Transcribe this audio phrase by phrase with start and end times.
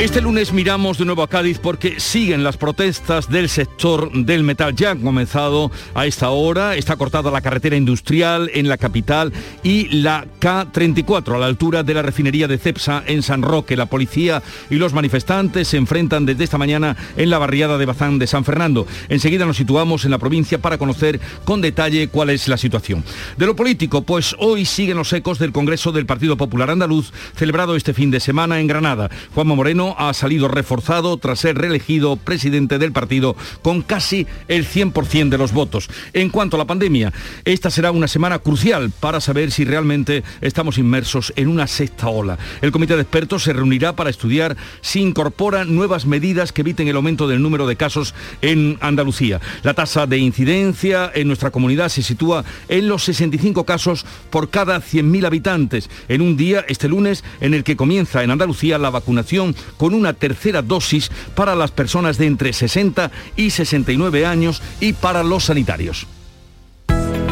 [0.00, 4.74] Este lunes miramos de nuevo a Cádiz porque siguen las protestas del sector del metal.
[4.74, 9.30] Ya han comenzado a esta hora, está cortada la carretera industrial en la capital
[9.62, 13.76] y la K34 a la altura de la refinería de Cepsa en San Roque.
[13.76, 18.18] La policía y los manifestantes se enfrentan desde esta mañana en la barriada de Bazán
[18.18, 18.86] de San Fernando.
[19.10, 23.04] Enseguida nos situamos en la provincia para conocer con detalle cuál es la situación.
[23.36, 27.76] De lo político, pues hoy siguen los ecos del Congreso del Partido Popular Andaluz celebrado
[27.76, 29.10] este fin de semana en Granada.
[29.34, 35.28] Juanma Moreno ha salido reforzado tras ser reelegido presidente del partido con casi el 100%
[35.28, 35.88] de los votos.
[36.12, 37.12] En cuanto a la pandemia,
[37.44, 42.38] esta será una semana crucial para saber si realmente estamos inmersos en una sexta ola.
[42.60, 46.96] El comité de expertos se reunirá para estudiar si incorpora nuevas medidas que eviten el
[46.96, 49.40] aumento del número de casos en Andalucía.
[49.62, 54.80] La tasa de incidencia en nuestra comunidad se sitúa en los 65 casos por cada
[54.80, 59.54] 100.000 habitantes, en un día, este lunes, en el que comienza en Andalucía la vacunación
[59.80, 65.22] con una tercera dosis para las personas de entre 60 y 69 años y para
[65.22, 66.06] los sanitarios.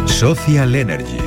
[0.06, 1.18] Social Energy.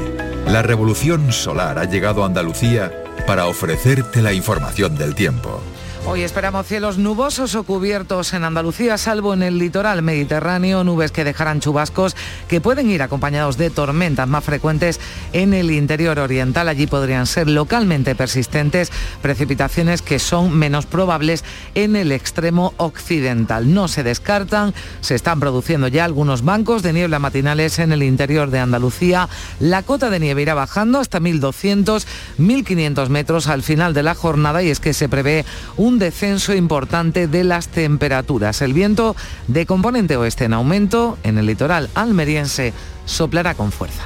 [0.47, 2.91] La revolución solar ha llegado a Andalucía
[3.27, 5.61] para ofrecerte la información del tiempo.
[6.03, 11.23] Hoy esperamos cielos nubosos o cubiertos en Andalucía, salvo en el litoral mediterráneo, nubes que
[11.23, 12.15] dejarán chubascos
[12.47, 14.99] que pueden ir acompañados de tormentas más frecuentes
[15.31, 16.67] en el interior oriental.
[16.67, 23.71] Allí podrían ser localmente persistentes precipitaciones que son menos probables en el extremo occidental.
[23.71, 28.49] No se descartan, se están produciendo ya algunos bancos de niebla matinales en el interior
[28.49, 29.29] de Andalucía.
[29.59, 32.05] La cota de nieve irá bajando hasta 1.200,
[32.39, 35.45] 1.500 metros al final de la jornada y es que se prevé
[35.77, 38.61] un un descenso importante de las temperaturas.
[38.61, 39.13] El viento
[39.47, 42.73] de componente oeste en aumento en el litoral almeriense
[43.05, 44.05] soplará con fuerza.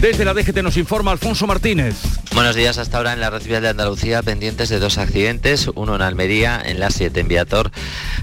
[0.00, 1.94] Desde la DGT nos informa Alfonso Martínez.
[2.32, 5.96] Buenos días, hasta ahora en la red vial de Andalucía pendientes de dos accidentes, uno
[5.96, 7.70] en Almería, en la 7 en Viator,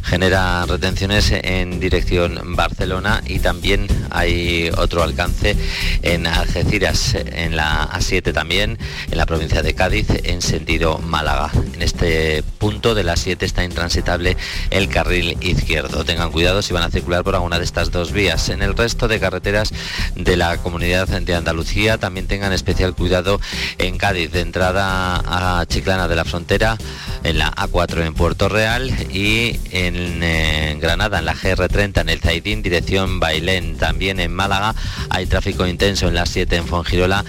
[0.01, 5.55] genera retenciones en dirección Barcelona y también hay otro alcance
[6.01, 8.79] en Algeciras, en la A7 también,
[9.11, 11.51] en la provincia de Cádiz, en sentido Málaga.
[11.75, 14.35] En este punto de la 7 está intransitable
[14.71, 16.05] el carril izquierdo.
[16.05, 18.49] Tengan cuidado si van a circular por alguna de estas dos vías.
[18.49, 19.71] En el resto de carreteras
[20.15, 21.66] de la comunidad de Andalucía,
[21.99, 23.39] también tengan especial cuidado
[23.77, 26.77] en Cádiz, de entrada a Chiclana de la Frontera,
[27.23, 32.19] en la A4 en Puerto Real y en, eh, Granada, en la GR30, en el
[32.19, 33.77] Zaidín, dirección Bailén.
[33.77, 34.73] También en Málaga
[35.09, 37.25] hay tráfico intenso en la 7 en Fongirola,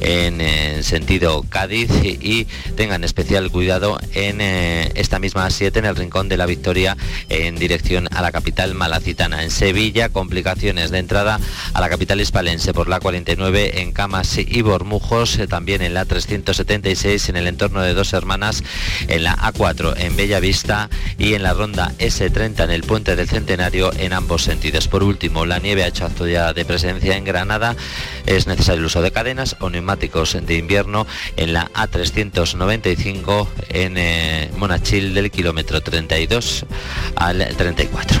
[0.00, 2.46] en, eh, sentido Cádiz y,
[2.76, 6.96] tengan especial cuidado en eh, esta misma 7 en el Rincón de la Victoria
[7.28, 9.42] en dirección a la capital malacitana.
[9.42, 11.40] En Sevilla, complicaciones de entrada
[11.74, 16.04] a la capital hispalense por la 49 en Camas y Bormujos, eh, también en la
[16.04, 18.62] 376 en el entorno de Dos Hermanas,
[19.08, 23.28] en la A4 en Bella Vista y en la ronda S30 en el puente del
[23.28, 24.88] Centenario en ambos sentidos.
[24.88, 27.76] Por último, la nieve ha hecho acto ya de presencia en Granada.
[28.26, 34.50] Es necesario el uso de cadenas o neumáticos de invierno en la A395 en eh,
[34.56, 36.66] Monachil del kilómetro 32
[37.16, 38.20] al 34.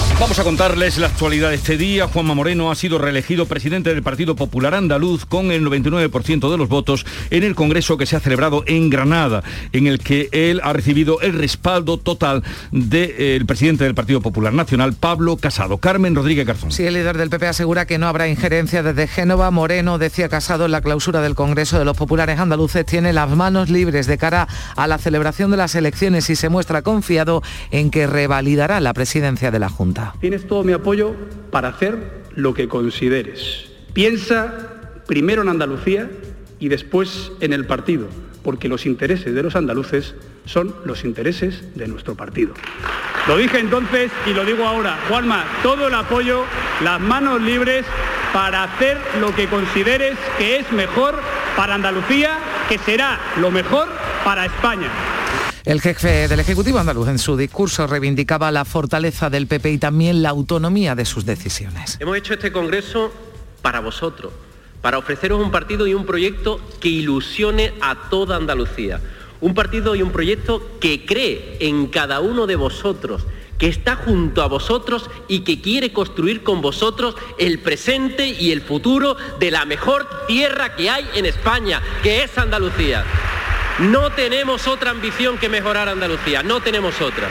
[0.21, 2.07] Vamos a contarles la actualidad de este día.
[2.07, 6.69] Juanma Moreno ha sido reelegido presidente del Partido Popular Andaluz con el 99% de los
[6.69, 9.41] votos en el Congreso que se ha celebrado en Granada,
[9.73, 14.93] en el que él ha recibido el respaldo total del presidente del Partido Popular Nacional,
[14.93, 15.79] Pablo Casado.
[15.79, 16.71] Carmen Rodríguez Garzón.
[16.71, 19.49] Sí, el líder del PP asegura que no habrá injerencia desde Génova.
[19.49, 23.71] Moreno decía Casado en la clausura del Congreso de los Populares Andaluces tiene las manos
[23.71, 27.41] libres de cara a la celebración de las elecciones y se muestra confiado
[27.71, 30.10] en que revalidará la presidencia de la Junta.
[30.19, 31.15] Tienes todo mi apoyo
[31.51, 33.71] para hacer lo que consideres.
[33.93, 34.69] Piensa
[35.07, 36.09] primero en Andalucía
[36.59, 38.07] y después en el partido,
[38.43, 40.15] porque los intereses de los andaluces
[40.45, 42.53] son los intereses de nuestro partido.
[43.27, 44.99] Lo dije entonces y lo digo ahora.
[45.07, 46.43] Juanma, todo el apoyo,
[46.83, 47.85] las manos libres
[48.33, 51.19] para hacer lo que consideres que es mejor
[51.55, 52.37] para Andalucía,
[52.69, 53.87] que será lo mejor
[54.23, 54.89] para España.
[55.63, 60.23] El jefe del Ejecutivo andaluz en su discurso reivindicaba la fortaleza del PP y también
[60.23, 61.97] la autonomía de sus decisiones.
[61.99, 63.11] Hemos hecho este Congreso
[63.61, 64.33] para vosotros,
[64.81, 69.01] para ofreceros un partido y un proyecto que ilusione a toda Andalucía.
[69.39, 73.23] Un partido y un proyecto que cree en cada uno de vosotros,
[73.59, 78.61] que está junto a vosotros y que quiere construir con vosotros el presente y el
[78.61, 83.05] futuro de la mejor tierra que hay en España, que es Andalucía.
[83.81, 87.27] No tenemos otra ambición que mejorar Andalucía, no tenemos otra.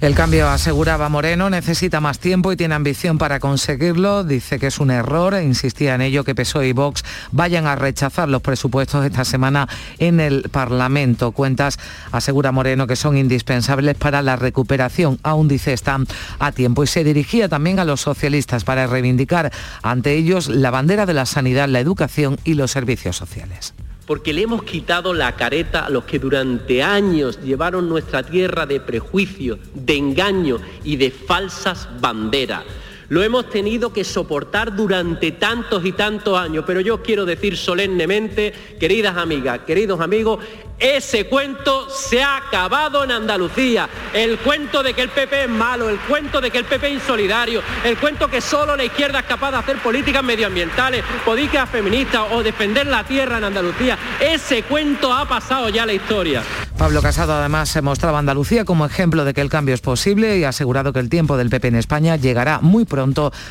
[0.00, 4.24] El cambio, aseguraba Moreno, necesita más tiempo y tiene ambición para conseguirlo.
[4.24, 7.76] Dice que es un error e insistía en ello que PSOE y Vox vayan a
[7.76, 9.68] rechazar los presupuestos esta semana
[9.98, 11.32] en el Parlamento.
[11.32, 11.78] Cuentas,
[12.12, 15.18] asegura Moreno, que son indispensables para la recuperación.
[15.22, 16.06] Aún dice están
[16.38, 16.82] a tiempo.
[16.82, 19.52] Y se dirigía también a los socialistas para reivindicar
[19.82, 23.74] ante ellos la bandera de la sanidad, la educación y los servicios sociales
[24.10, 28.80] porque le hemos quitado la careta a los que durante años llevaron nuestra tierra de
[28.80, 32.64] prejuicio, de engaño y de falsas banderas.
[33.10, 38.52] Lo hemos tenido que soportar durante tantos y tantos años, pero yo quiero decir solemnemente,
[38.78, 40.38] queridas amigas, queridos amigos,
[40.78, 43.88] ese cuento se ha acabado en Andalucía.
[44.14, 46.94] El cuento de que el PP es malo, el cuento de que el PP es
[46.94, 52.22] insolidario, el cuento que solo la izquierda es capaz de hacer políticas medioambientales, políticas feministas
[52.30, 53.98] o defender la tierra en Andalucía.
[54.20, 56.42] Ese cuento ha pasado ya la historia.
[56.78, 60.44] Pablo Casado además se mostraba Andalucía como ejemplo de que el cambio es posible y
[60.44, 62.99] ha asegurado que el tiempo del PP en España llegará muy pronto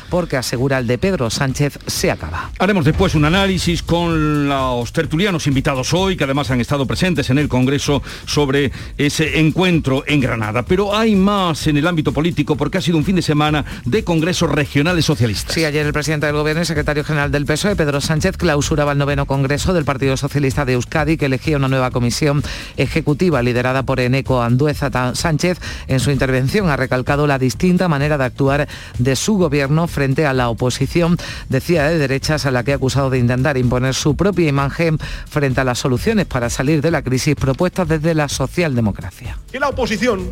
[0.08, 2.50] porque asegura el de Pedro Sánchez se acaba.
[2.58, 7.38] Haremos después un análisis con los tertulianos invitados hoy que además han estado presentes en
[7.38, 10.64] el Congreso sobre ese encuentro en Granada.
[10.64, 14.04] Pero hay más en el ámbito político porque ha sido un fin de semana de
[14.04, 15.54] congresos regionales socialistas.
[15.54, 18.98] Sí, ayer el presidente del Gobierno y secretario general del PSOE, Pedro Sánchez, clausuraba el
[18.98, 22.42] noveno Congreso del Partido Socialista de Euskadi, que elegía una nueva comisión
[22.76, 25.58] ejecutiva liderada por Eneco Andueza Sánchez.
[25.88, 28.68] En su intervención ha recalcado la distinta manera de actuar
[28.98, 31.16] de su gobierno frente a la oposición,
[31.48, 34.98] decía de derechas, a la que ha acusado de intentar imponer su propia imagen
[35.28, 39.38] frente a las soluciones para salir de la crisis propuestas desde la socialdemocracia.
[39.50, 40.30] Que la oposición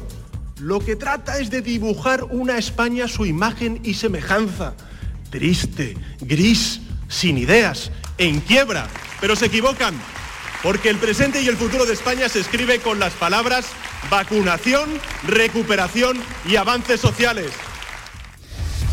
[0.60, 4.74] lo que trata es de dibujar una España su imagen y semejanza,
[5.30, 8.88] triste, gris, sin ideas, en quiebra,
[9.20, 9.94] pero se equivocan,
[10.62, 13.66] porque el presente y el futuro de España se escribe con las palabras
[14.10, 14.88] vacunación,
[15.26, 17.52] recuperación y avances sociales.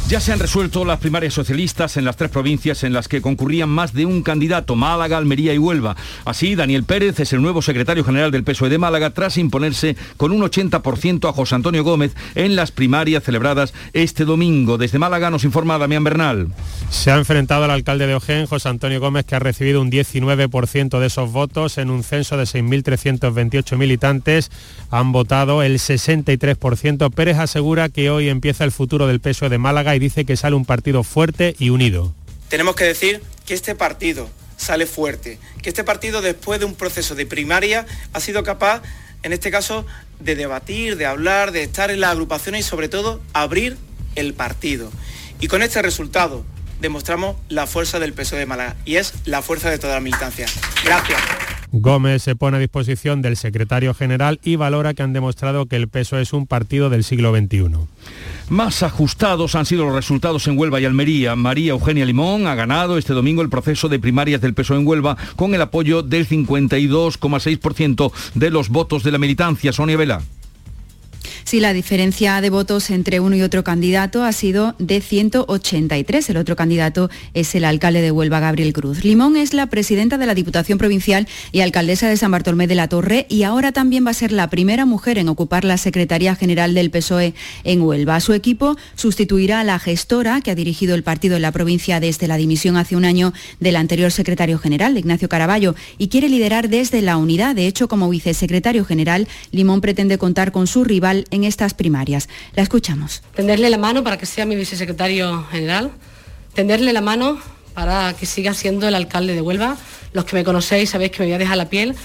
[0.07, 3.69] Ya se han resuelto las primarias socialistas en las tres provincias en las que concurrían
[3.69, 5.95] más de un candidato, Málaga, Almería y Huelva.
[6.25, 10.31] Así, Daniel Pérez es el nuevo secretario general del PSOE de Málaga tras imponerse con
[10.31, 14.77] un 80% a José Antonio Gómez en las primarias celebradas este domingo.
[14.77, 16.49] Desde Málaga nos informa Damián Bernal.
[16.91, 20.99] Se ha enfrentado al alcalde de Ojén, José Antonio Gómez, que ha recibido un 19%
[20.99, 24.51] de esos votos en un censo de 6.328 militantes.
[24.91, 27.11] Han votado el 63%.
[27.11, 30.55] Pérez asegura que hoy empieza el futuro del PSOE de Málaga y dice que sale
[30.55, 32.13] un partido fuerte y unido.
[32.49, 37.15] Tenemos que decir que este partido sale fuerte, que este partido después de un proceso
[37.15, 38.81] de primaria ha sido capaz,
[39.23, 39.85] en este caso,
[40.19, 43.77] de debatir, de hablar, de estar en las agrupaciones y sobre todo abrir
[44.15, 44.91] el partido.
[45.39, 46.45] Y con este resultado
[46.79, 50.47] demostramos la fuerza del PSOE de Málaga y es la fuerza de toda la militancia.
[50.83, 51.19] Gracias.
[51.71, 55.87] Gómez se pone a disposición del secretario general y valora que han demostrado que el
[55.87, 57.71] PSOE es un partido del siglo XXI.
[58.49, 61.35] Más ajustados han sido los resultados en Huelva y Almería.
[61.35, 65.17] María Eugenia Limón ha ganado este domingo el proceso de primarias del PSOE en Huelva
[65.35, 69.73] con el apoyo del 52,6% de los votos de la militancia.
[69.73, 70.21] Sonia Vela.
[71.47, 76.31] Así, la diferencia de votos entre uno y otro candidato ha sido de 183.
[76.31, 79.03] El otro candidato es el alcalde de Huelva, Gabriel Cruz.
[79.03, 82.87] Limón es la presidenta de la Diputación Provincial y alcaldesa de San Bartolomé de la
[82.87, 86.73] Torre y ahora también va a ser la primera mujer en ocupar la Secretaría General
[86.73, 88.19] del PSOE en Huelva.
[88.21, 92.27] Su equipo sustituirá a la gestora que ha dirigido el partido en la provincia desde
[92.27, 97.03] la dimisión hace un año del anterior secretario general, Ignacio Caraballo, y quiere liderar desde
[97.03, 97.53] la unidad.
[97.53, 102.29] De hecho, como vicesecretario general, Limón pretende contar con su rival en estas primarias.
[102.55, 103.21] La escuchamos.
[103.35, 105.91] Tenderle la mano para que sea mi vicesecretario general,
[106.53, 107.39] tenderle la mano
[107.73, 109.77] para que siga siendo el alcalde de Huelva.
[110.13, 111.95] Los que me conocéis sabéis que me voy a dejar la piel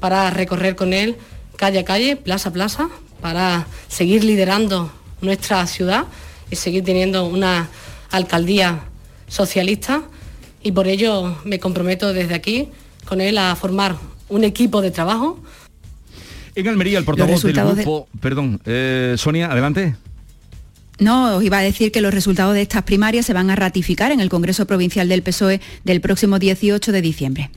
[0.00, 1.16] para recorrer con él
[1.56, 2.88] calle a calle, plaza a plaza,
[3.20, 6.06] para seguir liderando nuestra ciudad
[6.50, 7.68] y seguir teniendo una
[8.10, 8.80] alcaldía
[9.28, 10.02] socialista
[10.62, 12.68] y por ello me comprometo desde aquí
[13.04, 13.96] con él a formar
[14.30, 15.38] un equipo de trabajo.
[16.60, 19.94] En Almería el portavoz del grupo, perdón, eh, Sonia, adelante.
[21.00, 24.12] No, os iba a decir que los resultados de estas primarias se van a ratificar
[24.12, 27.50] en el Congreso Provincial del PSOE del próximo 18 de diciembre.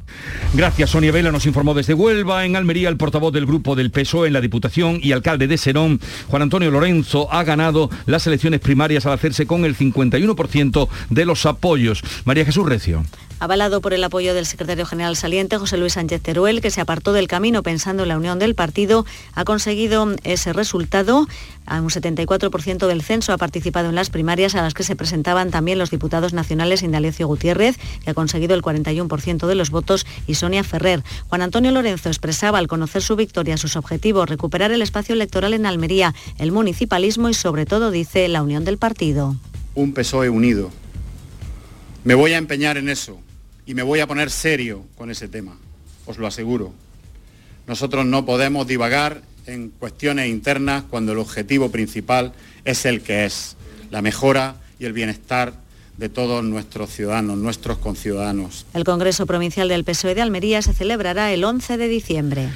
[0.54, 2.46] Gracias, Sonia Vela nos informó desde Huelva.
[2.46, 6.00] En Almería, el portavoz del grupo del PSOE en la Diputación y alcalde de Serón,
[6.30, 11.46] Juan Antonio Lorenzo, ha ganado las elecciones primarias al hacerse con el 51% de los
[11.46, 12.02] apoyos.
[12.24, 13.04] María Jesús Recio
[13.40, 17.14] avalado por el apoyo del secretario general saliente José Luis Sánchez Teruel, que se apartó
[17.14, 21.28] del camino pensando en la unión del partido, ha conseguido ese resultado.
[21.68, 25.78] Un 74% del censo ha participado en las primarias a las que se presentaban también
[25.78, 30.64] los diputados nacionales Indalecio Gutiérrez, que ha conseguido el 41% de los votos, y Sonia
[30.64, 31.04] Ferrer.
[31.30, 35.66] Juan Antonio Lorenzo expresaba al conocer su victoria sus objetivos, recuperar el espacio electoral en
[35.66, 39.36] Almería, el municipalismo y sobre todo, dice, la unión del partido.
[39.76, 40.70] Un PSOE unido.
[42.04, 43.20] Me voy a empeñar en eso
[43.66, 45.58] y me voy a poner serio con ese tema,
[46.06, 46.74] os lo aseguro.
[47.66, 52.34] Nosotros no podemos divagar en cuestiones internas cuando el objetivo principal
[52.66, 53.56] es el que es,
[53.90, 55.54] la mejora y el bienestar
[55.98, 58.66] de todos nuestros ciudadanos, nuestros conciudadanos.
[58.74, 62.50] El Congreso Provincial del PSOE de Almería se celebrará el 11 de diciembre.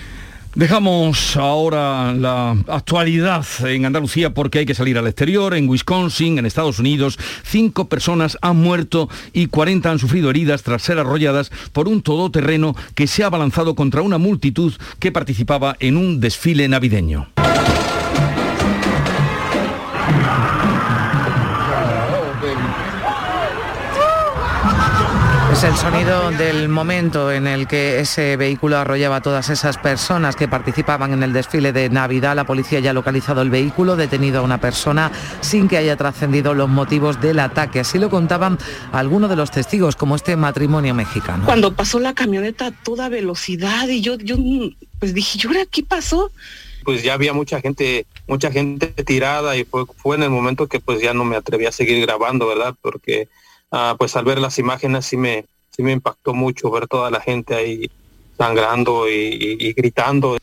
[0.58, 5.54] Dejamos ahora la actualidad en Andalucía porque hay que salir al exterior.
[5.54, 10.82] En Wisconsin, en Estados Unidos, cinco personas han muerto y 40 han sufrido heridas tras
[10.82, 15.96] ser arrolladas por un todoterreno que se ha abalanzado contra una multitud que participaba en
[15.96, 17.28] un desfile navideño.
[25.58, 30.36] Es el sonido del momento en el que ese vehículo arrollaba a todas esas personas
[30.36, 32.36] que participaban en el desfile de Navidad.
[32.36, 35.12] La policía ya ha localizado el vehículo, detenido a una persona
[35.42, 37.80] sin que haya trascendido los motivos del ataque.
[37.80, 38.60] Así lo contaban
[38.92, 41.46] algunos de los testigos, como este matrimonio mexicano.
[41.48, 44.36] Cuando pasó la camioneta a toda velocidad y yo, yo
[45.00, 46.32] pues dije, ¿y ahora qué pasó?
[46.84, 50.80] pues ya había mucha gente, mucha gente tirada y fue, fue en el momento que
[50.80, 52.76] pues ya no me atreví a seguir grabando, ¿verdad?
[52.80, 53.28] Porque
[53.72, 57.20] Ah, pues al ver las imágenes sí me, sí me impactó mucho ver toda la
[57.20, 57.90] gente ahí
[58.38, 60.38] sangrando y gritando.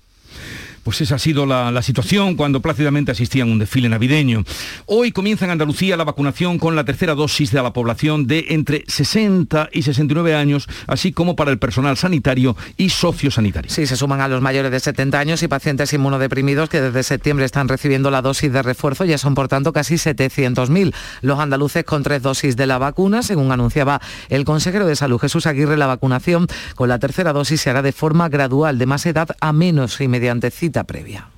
[0.84, 4.44] Pues esa ha sido la, situación cuando plácidamente asistían a un desfile navideño.
[4.84, 8.84] Hoy comienza en Andalucía la vacunación con la tercera dosis de la población de entre
[8.86, 13.70] 60 y 69 años, así como para el personal sanitario y sociosanitario.
[13.70, 17.46] Sí, se suman a los mayores de 70 años y pacientes inmunodeprimidos que desde septiembre
[17.46, 19.06] están recibiendo la dosis de refuerzo.
[19.06, 23.22] Ya son, por tanto, casi 700.000 los andaluces con tres dosis de la vacuna.
[23.22, 27.70] Según anunciaba el consejero de Salud Jesús Aguirre, la vacunación con la tercera dosis se
[27.70, 31.28] hará de forma gradual, de más edad a menos y mediante cita previa.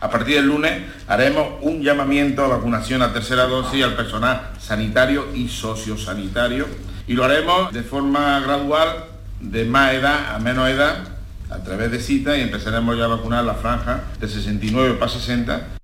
[0.00, 5.26] A partir del lunes haremos un llamamiento a vacunación a tercera dosis al personal sanitario
[5.34, 6.66] y sociosanitario
[7.06, 9.04] y lo haremos de forma gradual
[9.40, 11.04] de más edad a menos edad
[11.50, 15.79] a través de cita y empezaremos ya a vacunar la franja de 69 para 60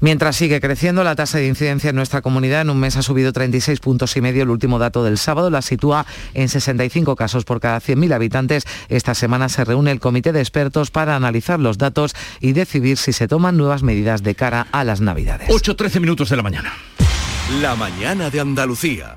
[0.00, 3.32] Mientras sigue creciendo la tasa de incidencia en nuestra comunidad, en un mes ha subido
[3.32, 4.44] 36 puntos y medio.
[4.44, 8.64] El último dato del sábado la sitúa en 65 casos por cada 100.000 habitantes.
[8.88, 13.12] Esta semana se reúne el comité de expertos para analizar los datos y decidir si
[13.12, 15.48] se toman nuevas medidas de cara a las Navidades.
[15.48, 16.72] 8-13 minutos de la mañana.
[17.60, 19.16] La mañana de Andalucía.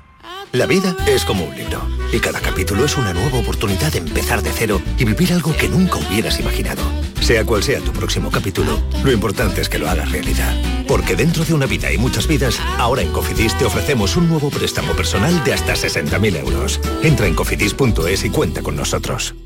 [0.52, 1.80] La vida es como un libro
[2.12, 5.68] y cada capítulo es una nueva oportunidad de empezar de cero y vivir algo que
[5.68, 6.82] nunca hubieras imaginado.
[7.22, 10.84] Sea cual sea tu próximo capítulo, lo importante es que lo hagas realidad.
[10.88, 14.50] Porque dentro de una vida y muchas vidas, ahora en Cofidis te ofrecemos un nuevo
[14.50, 16.80] préstamo personal de hasta 60.000 euros.
[17.04, 19.36] Entra en cofidis.es y cuenta con nosotros.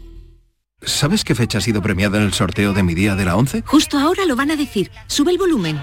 [0.80, 3.62] ¿Sabes qué fecha ha sido premiada en el sorteo de mi día de la 11?
[3.66, 4.90] Justo ahora lo van a decir.
[5.06, 5.78] Sube el volumen.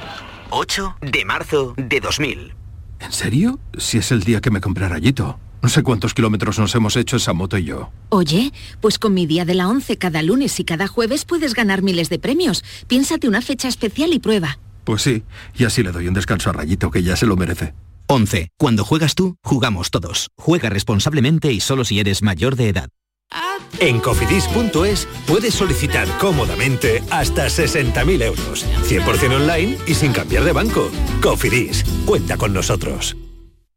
[0.49, 2.55] 8 de marzo de 2000.
[3.01, 3.59] ¿En serio?
[3.77, 5.39] Si es el día que me compré rayito.
[5.63, 7.89] No sé cuántos kilómetros nos hemos hecho esa moto y yo.
[8.09, 8.51] Oye,
[8.81, 12.09] pues con mi día de la 11 cada lunes y cada jueves puedes ganar miles
[12.09, 12.65] de premios.
[12.87, 14.59] Piénsate una fecha especial y prueba.
[14.83, 15.23] Pues sí,
[15.55, 17.73] y así le doy un descanso a Rayito, que ya se lo merece.
[18.07, 18.49] 11.
[18.57, 20.31] Cuando juegas tú, jugamos todos.
[20.37, 22.89] Juega responsablemente y solo si eres mayor de edad.
[23.79, 30.91] En cofidis.es puedes solicitar cómodamente hasta 60.000 euros, 100% online y sin cambiar de banco.
[31.21, 33.15] Cofidis, cuenta con nosotros.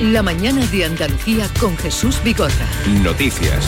[0.00, 2.68] La mañana de Andalucía con Jesús Bigorra.
[3.02, 3.66] Noticias.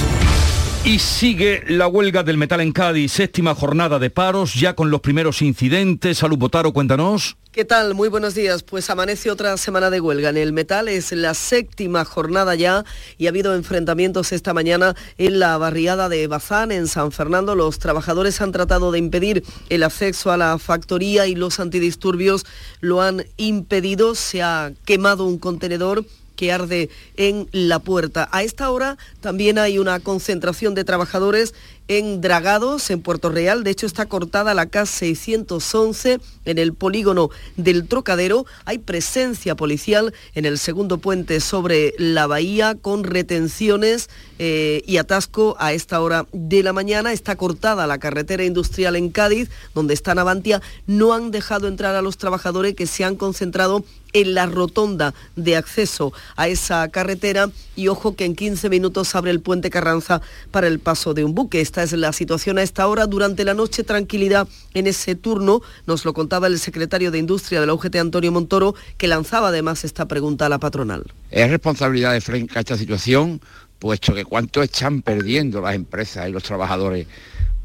[0.84, 5.00] Y sigue la huelga del metal en Cádiz, séptima jornada de paros, ya con los
[5.00, 6.18] primeros incidentes.
[6.18, 7.36] Salud Botaro, cuéntanos.
[7.50, 7.94] ¿Qué tal?
[7.94, 8.62] Muy buenos días.
[8.62, 10.86] Pues amanece otra semana de huelga en el metal.
[10.86, 12.84] Es la séptima jornada ya
[13.18, 17.56] y ha habido enfrentamientos esta mañana en la barriada de Bazán, en San Fernando.
[17.56, 22.46] Los trabajadores han tratado de impedir el acceso a la factoría y los antidisturbios
[22.78, 24.14] lo han impedido.
[24.14, 26.04] Se ha quemado un contenedor
[26.40, 28.26] que arde en la puerta.
[28.32, 31.52] A esta hora también hay una concentración de trabajadores
[31.86, 33.62] en Dragados, en Puerto Real.
[33.62, 37.28] De hecho, está cortada la K611 en el polígono
[37.58, 38.46] del Trocadero.
[38.64, 44.08] Hay presencia policial en el segundo puente sobre la bahía con retenciones
[44.42, 47.12] eh, y atasco a esta hora de la mañana.
[47.12, 50.62] Está cortada la carretera industrial en Cádiz, donde está Navantia.
[50.86, 55.56] No han dejado entrar a los trabajadores que se han concentrado en la rotonda de
[55.56, 60.20] acceso a esa carretera y ojo que en 15 minutos abre el puente Carranza
[60.50, 61.60] para el paso de un buque.
[61.60, 63.06] Esta es la situación a esta hora.
[63.06, 67.66] Durante la noche tranquilidad en ese turno, nos lo contaba el secretario de Industria de
[67.66, 71.04] la UGT, Antonio Montoro, que lanzaba además esta pregunta a la patronal.
[71.30, 73.40] Es responsabilidad de Frenca esta situación,
[73.80, 77.08] puesto que cuánto están perdiendo las empresas y los trabajadores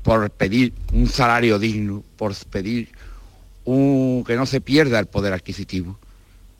[0.01, 2.89] por pedir un salario digno, por pedir
[3.65, 5.99] que no se pierda el poder adquisitivo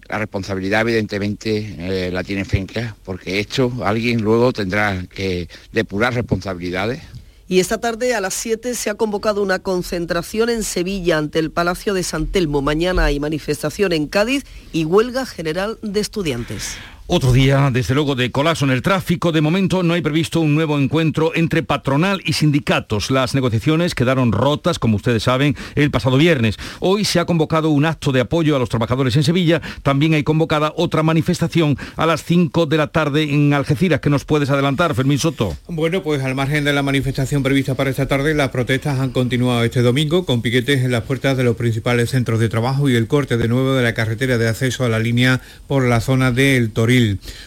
[0.07, 7.01] la responsabilidad evidentemente eh, la tiene Fenca, porque esto alguien luego tendrá que depurar responsabilidades.
[7.47, 11.51] Y esta tarde a las 7 se ha convocado una concentración en Sevilla ante el
[11.51, 12.61] Palacio de San Telmo.
[12.61, 14.43] Mañana hay manifestación en Cádiz
[14.73, 16.77] y huelga general de estudiantes.
[17.07, 19.31] Otro día, desde luego, de colapso en el tráfico.
[19.31, 23.11] De momento no hay previsto un nuevo encuentro entre patronal y sindicatos.
[23.11, 26.57] Las negociaciones quedaron rotas, como ustedes saben, el pasado viernes.
[26.79, 29.61] Hoy se ha convocado un acto de apoyo a los trabajadores en Sevilla.
[29.83, 33.99] También hay convocada otra manifestación a las 5 de la tarde en Algeciras.
[33.99, 35.55] ¿Qué nos puedes adelantar, Fermín Soto?
[35.67, 39.63] Bueno, pues al margen de la manifestación prevista para esta tarde, las protestas han continuado
[39.63, 43.05] este domingo con piquetes en las puertas de los principales centros de trabajo y el
[43.05, 46.71] corte de nuevo de la carretera de acceso a la línea por la zona del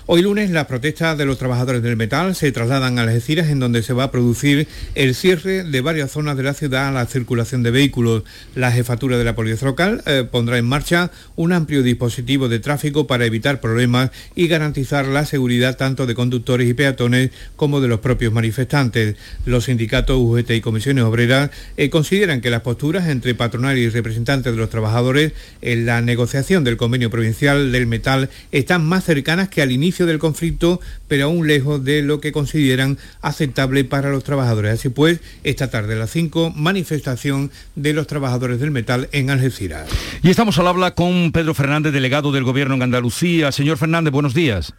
[0.07, 3.83] Hoy lunes las protestas de los trabajadores del metal se trasladan a Algeciras en donde
[3.83, 7.63] se va a producir el cierre de varias zonas de la ciudad a la circulación
[7.63, 8.25] de vehículos.
[8.55, 13.07] La jefatura de la policía local eh, pondrá en marcha un amplio dispositivo de tráfico
[13.07, 18.01] para evitar problemas y garantizar la seguridad tanto de conductores y peatones como de los
[18.01, 19.17] propios manifestantes.
[19.47, 24.53] Los sindicatos UGT y comisiones obreras eh, consideran que las posturas entre patronal y representantes
[24.53, 25.33] de los trabajadores
[25.63, 30.19] en la negociación del convenio provincial del metal están más cercanas que al inicio del
[30.19, 34.73] conflicto, pero aún lejos de lo que consideran aceptable para los trabajadores.
[34.73, 39.89] Así pues, esta tarde a las 5, manifestación de los trabajadores del metal en Algeciras.
[40.25, 43.53] Y estamos al habla con Pedro Fernández, delegado del Gobierno en Andalucía.
[43.53, 44.75] Señor Fernández, buenos días.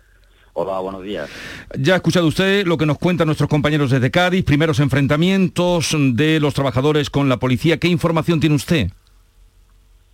[0.54, 1.30] Hola, buenos días.
[1.78, 6.42] Ya ha escuchado usted lo que nos cuentan nuestros compañeros desde Cádiz, primeros enfrentamientos de
[6.42, 7.78] los trabajadores con la policía.
[7.78, 8.90] ¿Qué información tiene usted?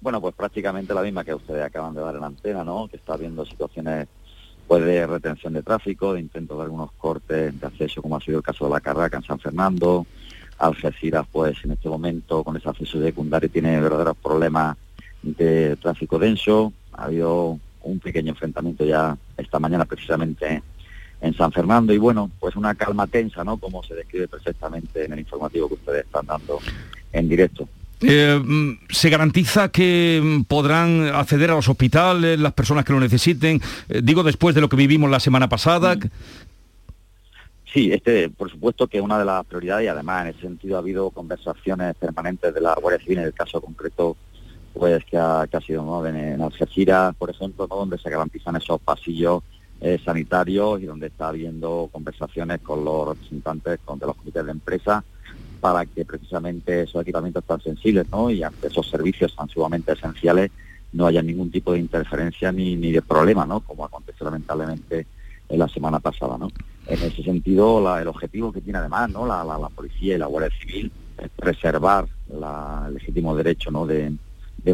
[0.02, 2.88] Bueno, pues prácticamente la misma que ustedes acaban de dar en la antena, ¿no?
[2.88, 4.08] Que está habiendo situaciones
[4.68, 8.38] pues de retención de tráfico, de intentos de algunos cortes de acceso, como ha sido
[8.38, 10.06] el caso de la Carraca en San Fernando.
[10.58, 14.78] Algeciras, pues en este momento con ese acceso secundario tiene verdaderos problemas
[15.22, 16.72] de tráfico denso.
[16.94, 20.64] Ha habido un pequeño enfrentamiento ya esta mañana precisamente
[21.22, 23.58] en San Fernando y bueno, pues una calma tensa, ¿no?
[23.58, 26.60] Como se describe perfectamente en el informativo que ustedes están dando
[27.12, 27.68] en directo.
[28.08, 33.62] Eh, ¿Se garantiza que mm, podrán acceder a los hospitales las personas que lo necesiten?
[33.90, 35.98] Eh, digo, después de lo que vivimos la semana pasada.
[37.74, 40.78] Sí, este, por supuesto que es una de las prioridades y además en ese sentido
[40.78, 44.16] ha habido conversaciones permanentes de la Guardia Civil en el caso concreto
[44.74, 46.06] pues que ha, sido ¿no?
[46.06, 49.42] en, Algeciras, por ejemplo, donde se garantizan esos pasillos
[49.82, 55.04] eh, sanitarios y donde está habiendo conversaciones con los representantes de los comités de empresa
[55.66, 60.52] para que precisamente esos equipamientos tan sensibles y ante esos servicios tan sumamente esenciales
[60.94, 63.62] no haya ningún tipo de interferencia ni, de problema, ¿no?
[63.62, 65.08] como ha lamentablemente
[65.50, 66.38] en la semana pasada.
[66.86, 71.32] En ese sentido, el objetivo que tiene además la, policía y la Guardia Civil es
[71.32, 74.16] preservar el legítimo derecho de,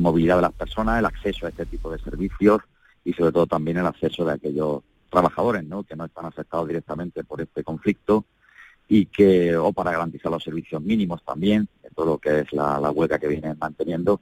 [0.02, 2.64] movilidad de las personas, el acceso a este tipo de servicios
[3.06, 7.40] y sobre todo también el acceso de aquellos trabajadores que no están afectados directamente por
[7.40, 8.26] este conflicto
[8.94, 12.92] y que, o para garantizar los servicios mínimos también, todo lo que es la, la
[12.92, 14.20] huelga que vienen manteniendo,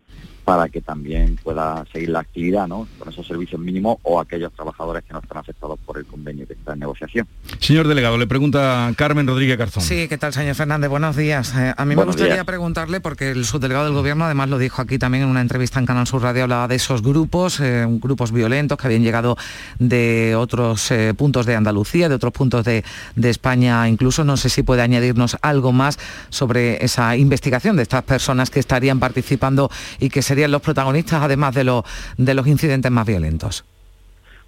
[0.49, 2.87] para que también pueda seguir la actividad ¿no?
[2.97, 6.53] con esos servicios mínimos o aquellos trabajadores que no están afectados por el convenio que
[6.53, 7.27] está en negociación.
[7.59, 9.83] Señor delegado, le pregunta Carmen Rodríguez Garzón.
[9.83, 10.89] Sí, ¿qué tal, señor Fernández?
[10.89, 11.53] Buenos días.
[11.55, 14.97] Eh, a mí me gustaría preguntarle, porque el subdelegado del Gobierno además lo dijo aquí
[14.97, 18.75] también en una entrevista en Canal Sur Radio, hablaba de esos grupos, eh, grupos violentos
[18.79, 19.37] que habían llegado
[19.77, 22.83] de otros eh, puntos de Andalucía, de otros puntos de,
[23.15, 24.23] de España incluso.
[24.23, 28.99] No sé si puede añadirnos algo más sobre esa investigación de estas personas que estarían
[28.99, 31.83] participando y que serían los protagonistas, además de, los
[32.17, 33.65] de los incidentes más violentos?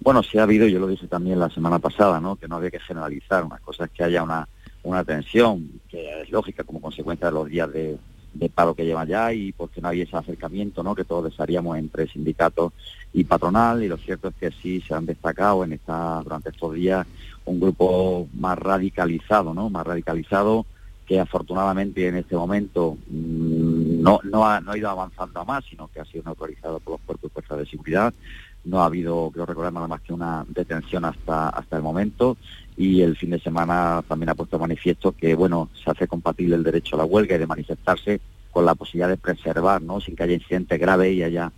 [0.00, 2.34] Bueno, sí ha habido, yo lo dije también la semana pasada, ¿no?
[2.34, 3.44] que no había que generalizar.
[3.44, 4.48] Una cosa que haya una,
[4.82, 7.98] una tensión, que es lógica como consecuencia de los días de,
[8.54, 10.94] paro que llevan ya y porque no hay ese acercamiento ¿no?
[10.94, 12.72] que todos desearíamos entre sindicatos
[13.12, 16.74] y patronal y lo cierto es que sí se han destacado en esta durante estos
[16.74, 17.06] días
[17.44, 19.68] un grupo más radicalizado, ¿no?
[19.68, 20.66] más radicalizado
[21.06, 23.51] que afortunadamente en este momento mm,
[24.02, 26.94] no, no, ha, no ha ido avanzando a más, sino que ha sido autorizado por
[26.94, 28.12] los cuerpos y fuerzas de seguridad.
[28.64, 32.36] No ha habido, creo recordar, nada más que una detención hasta, hasta el momento
[32.76, 36.64] y el fin de semana también ha puesto manifiesto que, bueno, se hace compatible el
[36.64, 40.00] derecho a la huelga y de manifestarse con la posibilidad de preservar, ¿no?
[40.00, 41.52] Sin que haya incidentes graves y haya.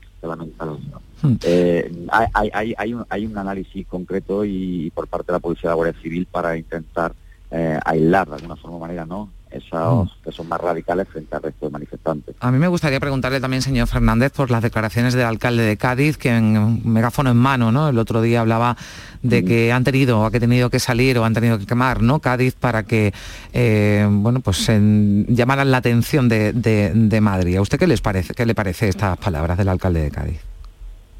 [1.20, 1.35] Hmm.
[1.42, 5.68] Eh, hay, hay, hay, un, hay un análisis concreto y, por parte de la Policía
[5.68, 7.14] de la Guardia Civil para intentar
[7.50, 9.28] eh, aislar de alguna forma manera, ¿no?
[9.55, 10.25] Esos mm.
[10.25, 12.37] que son más radicales frente al resto de manifestantes.
[12.40, 16.17] A mí me gustaría preguntarle también, señor Fernández, por las declaraciones del alcalde de Cádiz,
[16.17, 17.88] que en megáfono en mano, ¿no?
[17.88, 18.77] El otro día hablaba
[19.23, 19.47] de mm.
[19.47, 22.19] que han tenido o que tenido que salir o han tenido que quemar, ¿no?
[22.19, 23.14] Cádiz para que,
[23.53, 27.57] eh, bueno, pues llamaran la atención de, de Madrid.
[27.57, 30.54] ¿A usted qué les parece, qué le parece estas palabras del alcalde de Cádiz?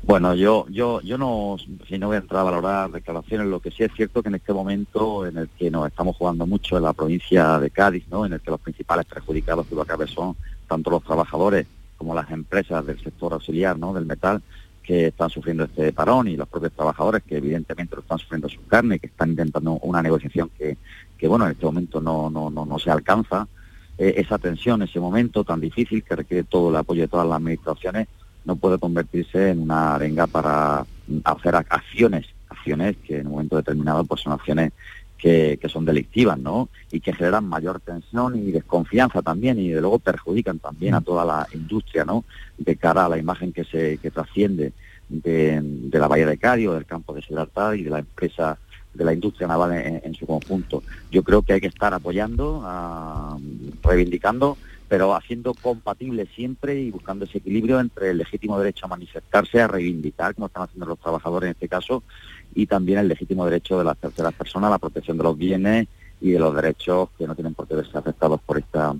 [0.07, 1.57] Bueno, yo, yo, yo no,
[1.89, 4.35] si no voy a entrar a valorar declaraciones, lo que sí es cierto que en
[4.35, 8.27] este momento en el que nos estamos jugando mucho en la provincia de Cádiz, ¿no?
[8.27, 10.37] en el que los principales perjudicados que lo que son
[10.69, 13.95] tanto los trabajadores como las empresas del sector auxiliar, ¿no?
[13.95, 14.43] del metal,
[14.83, 18.63] que están sufriendo este parón y los propios trabajadores que evidentemente lo están sufriendo su
[18.67, 20.77] carne, que están intentando una negociación que,
[21.17, 23.49] que bueno, en este momento no, no, no, no se alcanza.
[23.97, 27.39] Eh, esa tensión, ese momento tan difícil que requiere todo el apoyo de todas las
[27.39, 28.09] administraciones,
[28.45, 30.85] no puede convertirse en una arenga para
[31.25, 34.73] hacer acciones, acciones que en un momento determinado pues son acciones
[35.19, 36.69] que, son delictivas, ¿no?
[36.93, 41.25] Y que generan mayor tensión y desconfianza también y de luego perjudican también a toda
[41.25, 42.25] la industria, ¿no?
[42.59, 44.73] De cara a la imagen que se que trasciende
[45.09, 48.59] de, la Bahía de Cádiz o del campo de Gibraltar y de la empresa
[48.93, 49.73] de la industria naval
[50.05, 50.83] en, su conjunto.
[51.11, 53.37] Yo creo que hay que estar apoyando, ah,
[53.83, 54.59] reivindicando
[54.95, 59.67] pero haciendo compatible siempre y buscando ese equilibrio entre el legítimo derecho a manifestarse, a
[59.67, 62.05] reivindicar, como están haciendo los trabajadores en este caso,
[62.55, 65.89] y también el legítimo derecho de las terceras personas a la protección de los bienes
[66.21, 68.95] y de los derechos que no tienen por qué verse afectados por esta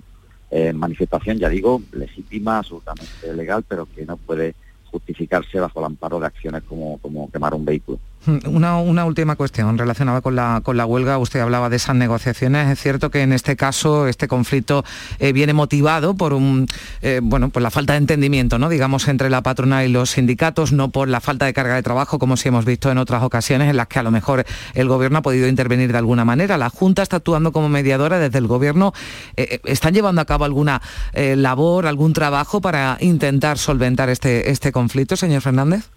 [0.51, 4.53] eh, manifestación, ya digo, legítima, absolutamente legal, pero que no puede
[4.91, 7.99] justificarse bajo el amparo de acciones como, como quemar un vehículo.
[8.27, 11.17] Una, última cuestión relacionada con la, con la huelga.
[11.17, 12.69] Usted hablaba de esas negociaciones.
[12.69, 14.83] Es cierto que en este caso este conflicto
[15.19, 16.67] eh, viene motivado por un,
[17.01, 18.69] eh, bueno, por la falta de entendimiento, ¿no?
[18.69, 22.17] digamos, entre la patrona y los sindicatos, no por la falta de carga de trabajo,
[22.17, 25.19] como si hemos visto en otras ocasiones en las que a lo mejor el gobierno
[25.19, 26.57] ha podido intervenir de alguna manera.
[26.57, 28.93] La Junta está actuando como mediadora desde el gobierno.
[29.37, 30.81] Eh, ¿Están llevando a cabo alguna
[31.13, 35.94] labor, algún trabajo para intentar solventar este, este conflicto, señor Fernández?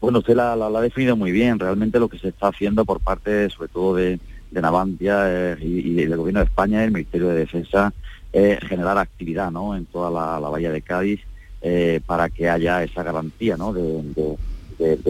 [0.00, 1.58] Bueno, usted la, ha definido muy bien.
[1.58, 4.18] Realmente lo que se está haciendo por parte, sobre todo de,
[4.50, 7.92] Navantia eh, y, del Gobierno de España y el Ministerio de Defensa,
[8.32, 9.76] es generar actividad ¿no?
[9.76, 11.20] en toda la, Bahía de Cádiz
[11.60, 13.72] eh, para que haya esa garantía ¿no?
[13.72, 14.36] de,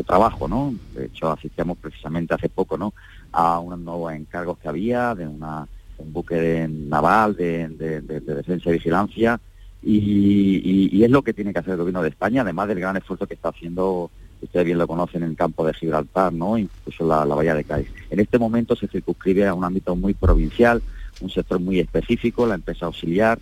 [0.07, 0.49] trabajo.
[0.49, 0.75] ¿no?
[0.95, 2.95] De hecho, asistíamos precisamente hace poco ¿no?
[3.33, 7.69] a unos nuevos encargos que había de una, un buque naval de,
[8.01, 9.41] defensa y vigilancia
[9.83, 13.27] y, es lo que tiene que hacer el Gobierno de España, además del gran esfuerzo
[13.27, 16.59] que está haciendo ustedes bien lo conocen en el campo de Gibraltar, ¿no?
[16.59, 17.89] incluso la, la bahía de Cádiz.
[18.11, 20.83] En este momento se circunscribe a un ámbito muy provincial,
[21.21, 23.39] un sector muy específico, la empresa auxiliar,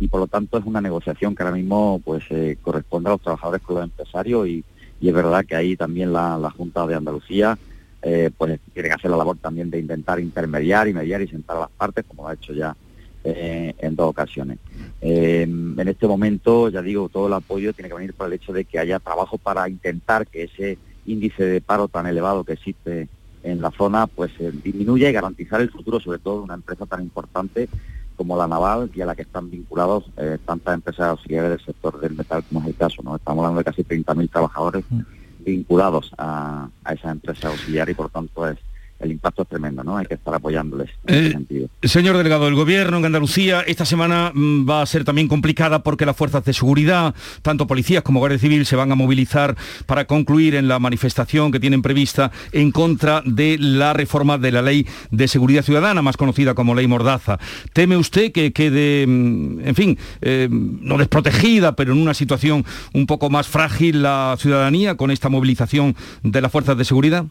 [0.00, 3.20] y por lo tanto es una negociación que ahora mismo pues eh, corresponde a los
[3.20, 4.64] trabajadores con los empresarios y,
[5.02, 7.56] es verdad que ahí también la, Junta de Andalucía
[8.02, 11.56] eh, pues tiene que hacer la labor también de intentar intermediar y mediar y sentar
[11.56, 12.76] a las partes, como ha hecho ya
[13.24, 14.58] eh, en dos ocasiones.
[15.00, 18.52] Eh, en este momento, ya digo, todo el apoyo tiene que venir por el hecho
[18.52, 23.08] de que haya trabajo para intentar que ese índice de paro tan elevado que existe
[23.42, 26.86] en la zona, pues eh, disminuya y garantizar el futuro, sobre todo de una empresa
[26.86, 27.68] tan importante
[28.16, 31.98] como la naval y a la que están vinculados eh, tantas empresas auxiliares del sector
[32.00, 33.02] del metal como es el caso.
[33.02, 33.16] ¿no?
[33.16, 35.00] Estamos hablando de casi 30.000 trabajadores mm.
[35.44, 38.58] vinculados a, a esa empresa auxiliar y por tanto es
[39.00, 39.96] el impacto es tremendo, ¿no?
[39.96, 41.68] Hay que estar apoyándoles en ese eh, sentido.
[41.82, 46.06] Señor delegado, el gobierno en Andalucía esta semana mm, va a ser también complicada porque
[46.06, 50.54] las fuerzas de seguridad, tanto policías como Guardia Civil, se van a movilizar para concluir
[50.54, 55.28] en la manifestación que tienen prevista en contra de la reforma de la ley de
[55.28, 57.38] seguridad ciudadana, más conocida como ley Mordaza.
[57.72, 63.06] ¿Teme usted que quede, mm, en fin, eh, no desprotegida, pero en una situación un
[63.06, 67.24] poco más frágil la ciudadanía con esta movilización de las fuerzas de seguridad?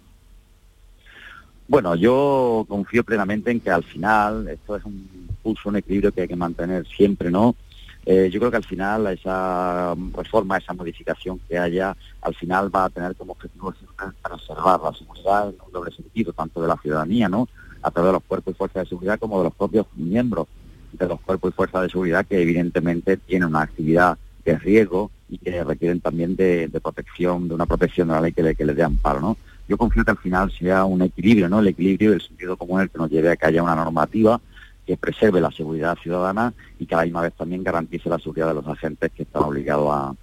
[1.70, 5.08] Bueno, yo confío plenamente en que al final esto es un
[5.44, 7.56] pulso, un equilibrio que hay que mantener siempre, ¿no?
[8.08, 12.86] Eh, yo creo que al final esa reforma, esa modificación que haya, al final va
[12.86, 13.72] a tener como objetivo
[14.24, 17.48] preservar la seguridad en un doble sentido, tanto de la ciudadanía, ¿no?
[17.84, 20.48] A través de los cuerpos y fuerzas de seguridad como de los propios miembros
[20.94, 25.38] de los cuerpos y fuerzas de seguridad que evidentemente tienen una actividad de riesgo y
[25.38, 28.82] que requieren también de, protección, de una protección de la ley que, que les dé
[28.82, 29.38] amparo, ¿no?
[29.70, 31.60] Yo confío que al final sea un equilibrio, ¿no?
[31.60, 34.42] El equilibrio del sentido común el que nos lleve a que haya una normativa
[34.86, 38.48] que preserve la seguridad ciudadana y que a la misma vez también garantice la seguridad
[38.48, 40.16] de los agentes que están obligados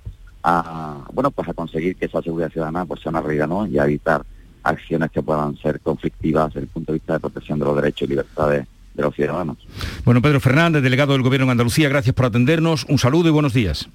[0.43, 3.67] a, bueno, pues a conseguir que esa seguridad ciudadana pues sea una realidad, ¿no?
[3.69, 4.25] Y a evitar
[4.65, 8.03] acciones que puedan ser conflictivas desde el punto de vista de protección de los derechos
[8.03, 9.59] y libertades de los ciudadanos.
[10.05, 12.85] Bueno, Pedro Fernández, delegado del Gobierno en Andalucía, gracias por atendernos.
[12.89, 13.89] Un saludo y buenos días.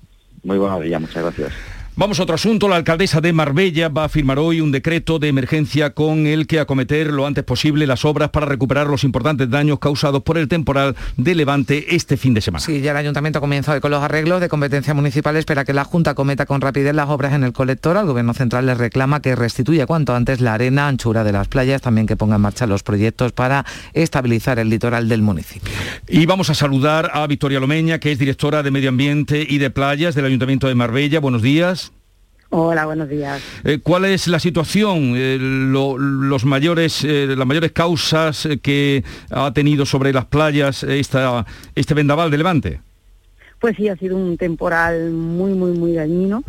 [0.44, 1.81] Muy buenos días, muchas gracias.
[1.98, 2.70] Vamos a otro asunto.
[2.70, 6.62] La alcaldesa de Marbella va a firmar hoy un decreto de emergencia con el que
[6.62, 10.96] acometer lo antes posible las obras para recuperar los importantes daños causados por el temporal
[11.18, 12.66] de Levante este fin de semana.
[12.66, 15.36] Sí, ya el ayuntamiento comienza hoy con los arreglos de competencia municipal.
[15.36, 17.98] Espera que la Junta cometa con rapidez las obras en el colector.
[17.98, 21.82] Al Gobierno Central le reclama que restituya cuanto antes la arena, anchura de las playas,
[21.82, 25.74] también que ponga en marcha los proyectos para estabilizar el litoral del municipio.
[26.08, 29.70] Y vamos a saludar a Victoria Lomeña, que es directora de Medio Ambiente y de
[29.72, 31.20] Playas del Ayuntamiento de Marbella.
[31.20, 31.91] Buenos días.
[32.54, 33.42] Hola, buenos días.
[33.64, 39.86] Eh, ¿Cuál es la situación, eh, los mayores, eh, las mayores causas que ha tenido
[39.86, 42.82] sobre las playas esta, este vendaval de Levante?
[43.62, 46.44] Pues sí, ha sido un temporal muy, muy, muy dañino.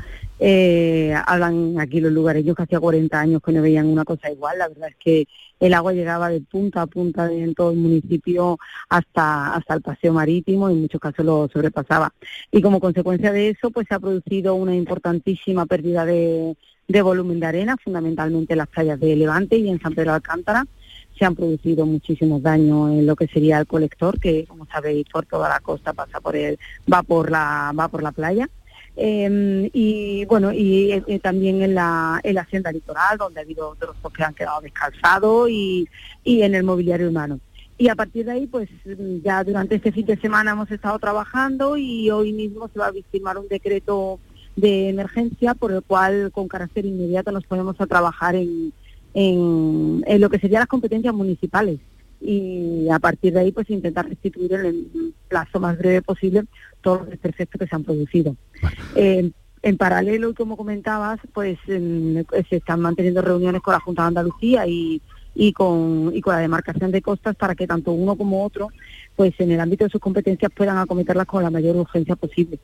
[0.44, 4.58] Eh, hablan aquí los lugareños que hacía 40 años que no veían una cosa igual.
[4.58, 5.28] La verdad es que
[5.60, 10.12] el agua llegaba de punta a punta en todo el municipio hasta, hasta el paseo
[10.12, 12.12] marítimo y en muchos casos lo sobrepasaba.
[12.50, 16.56] Y como consecuencia de eso, pues se ha producido una importantísima pérdida de,
[16.88, 20.16] de volumen de arena, fundamentalmente en las playas de Levante y en San Pedro de
[20.16, 20.66] Alcántara.
[21.16, 25.24] Se han producido muchísimos daños en lo que sería el colector, que como sabéis por
[25.24, 26.58] toda la costa pasa por el,
[26.92, 28.48] va por la, va por la playa.
[28.94, 33.70] Em, y bueno, y, eh, también en la, en la hacienda litoral, donde ha habido
[33.70, 35.88] otros que han quedado descalzados y,
[36.24, 37.40] y en el mobiliario humano.
[37.78, 38.68] Y a partir de ahí, pues
[39.24, 42.92] ya durante este fin de semana hemos estado trabajando y hoy mismo se va a
[43.10, 44.20] firmar un decreto
[44.56, 48.72] de emergencia por el cual con carácter inmediato nos ponemos a trabajar en,
[49.14, 51.80] en, en lo que serían las competencias municipales
[52.20, 56.44] y a partir de ahí pues intentar restituir en el plazo más breve posible
[56.80, 58.36] todos los desperfectos que se han producido.
[58.94, 59.30] Eh,
[59.62, 64.66] en paralelo, y como comentabas, pues se están manteniendo reuniones con la Junta de Andalucía
[64.66, 65.00] y,
[65.34, 68.68] y, con, y con la demarcación de costas para que tanto uno como otro,
[69.14, 72.58] pues en el ámbito de sus competencias puedan acometerlas con la mayor urgencia posible.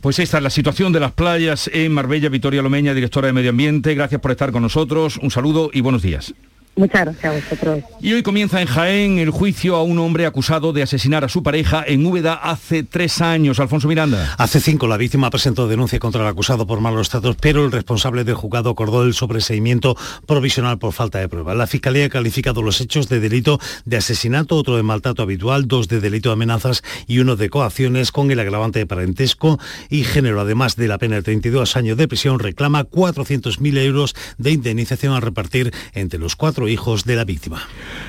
[0.00, 2.28] Pues esta es la situación de las playas en Marbella.
[2.28, 5.18] Victoria Lomeña, directora de Medio Ambiente, gracias por estar con nosotros.
[5.18, 6.34] Un saludo y buenos días.
[6.74, 7.84] Muchas gracias a vosotros.
[8.00, 11.42] Y hoy comienza en Jaén el juicio a un hombre acusado de asesinar a su
[11.42, 13.60] pareja en Úbeda hace tres años.
[13.60, 14.34] Alfonso Miranda.
[14.38, 18.24] Hace cinco la víctima presentó denuncia contra el acusado por malos tratos, pero el responsable
[18.24, 21.54] del juzgado acordó el sobreseimiento provisional por falta de prueba.
[21.54, 25.88] La Fiscalía ha calificado los hechos de delito de asesinato, otro de maltrato habitual, dos
[25.88, 29.58] de delito de amenazas y uno de coacciones con el agravante de parentesco
[29.90, 30.40] y género.
[30.40, 35.20] Además de la pena de 32 años de prisión, reclama 400.000 euros de indemnización a
[35.20, 37.62] repartir entre los cuatro hijos de la víctima.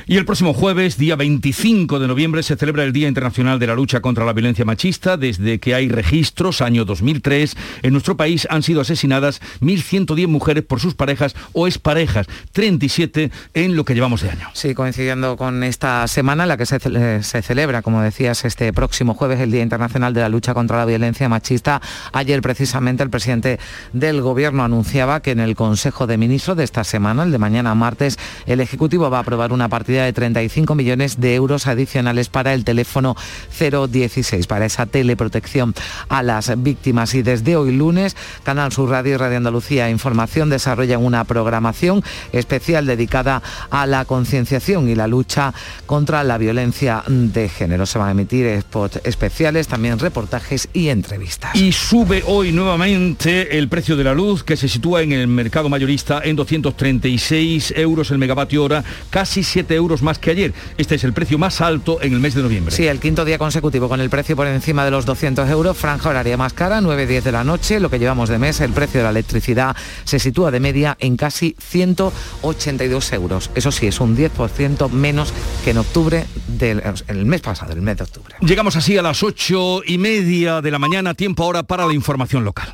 [0.06, 3.76] Y el próximo jueves, día 25 de noviembre, se celebra el Día Internacional de la
[3.76, 5.16] Lucha contra la Violencia Machista.
[5.16, 10.80] Desde que hay registros, año 2003, en nuestro país han sido asesinadas 1.110 mujeres por
[10.80, 14.50] sus parejas o exparejas, 37 en lo que llevamos de año.
[14.54, 19.14] Sí, coincidiendo con esta semana en la que se, se celebra, como decías, este próximo
[19.14, 21.82] jueves, el Día Internacional de la Lucha contra la Violencia Machista.
[22.12, 23.60] Ayer precisamente el presidente
[23.94, 27.74] del Gobierno anunciaba que en el Consejo de Ministros de esta semana, el de mañana
[27.76, 32.54] martes, el Ejecutivo va a aprobar una partida de 35 millones de euros adicionales para
[32.54, 33.16] el teléfono
[33.60, 35.74] 016, para esa teleprotección
[36.10, 37.14] a las víctimas.
[37.14, 42.86] Y desde hoy lunes, Canal Sur Radio y Radio Andalucía Información desarrollan una programación especial
[42.86, 45.54] dedicada a la concienciación y la lucha
[45.86, 47.86] contra la violencia de género.
[47.86, 51.56] Se van a emitir spots especiales, también reportajes y entrevistas.
[51.56, 55.70] Y sube hoy nuevamente el precio de la luz que se sitúa en el mercado
[55.70, 60.54] mayorista en 236 euros el megavatio hora, casi 7 euros más que ayer.
[60.78, 62.76] Este es el precio más alto en el mes de noviembre.
[62.76, 66.10] Sí, el quinto día consecutivo con el precio por encima de los 200 euros, franja
[66.10, 69.04] horaria más cara, 9-10 de la noche, lo que llevamos de mes, el precio de
[69.04, 73.52] la electricidad se sitúa de media en casi 182 euros.
[73.54, 75.32] Eso sí, es un 10% menos
[75.64, 78.36] que en octubre del el mes pasado, el mes de octubre.
[78.42, 82.44] Llegamos así a las 8 y media de la mañana, tiempo ahora para la información
[82.44, 82.74] local.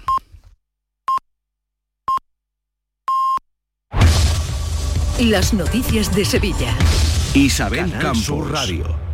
[5.19, 6.73] Las noticias de Sevilla.
[7.33, 9.08] Isabel Campos Radio.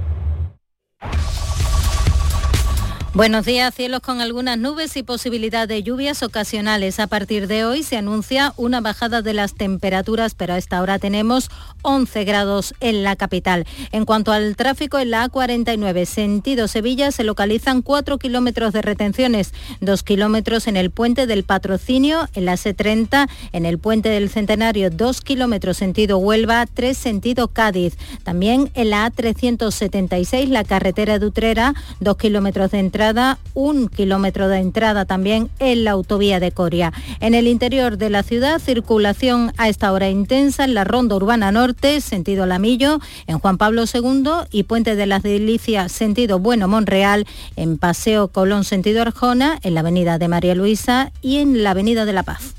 [3.15, 6.99] Buenos días, cielos con algunas nubes y posibilidad de lluvias ocasionales.
[6.99, 10.99] A partir de hoy se anuncia una bajada de las temperaturas, pero a esta hora
[10.99, 11.49] tenemos
[11.81, 13.65] 11 grados en la capital.
[13.93, 19.53] En cuanto al tráfico, en la A49 sentido Sevilla se localizan 4 kilómetros de retenciones,
[19.79, 24.89] 2 kilómetros en el puente del Patrocinio, en la C30, en el puente del Centenario,
[24.89, 27.95] 2 kilómetros sentido Huelva, 3 sentido Cádiz.
[28.23, 33.04] También en la A376, la carretera de Utrera, 2 kilómetros de entrada
[33.53, 36.91] un kilómetro de entrada también en la autovía de Coria.
[37.19, 41.51] En el interior de la ciudad, circulación a esta hora intensa en la ronda urbana
[41.51, 47.27] norte, sentido Lamillo, en Juan Pablo II y Puente de las Delicias, sentido Bueno Monreal,
[47.55, 52.05] en Paseo Colón, sentido Arjona, en la avenida de María Luisa y en la avenida
[52.05, 52.55] de La Paz.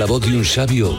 [0.00, 0.98] la voz de un sabio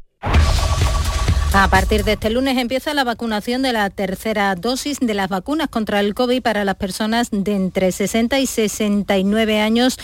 [1.53, 5.67] A partir de este lunes empieza la vacunación de la tercera dosis de las vacunas
[5.67, 9.99] contra el COVID para las personas de entre 60 y 69 años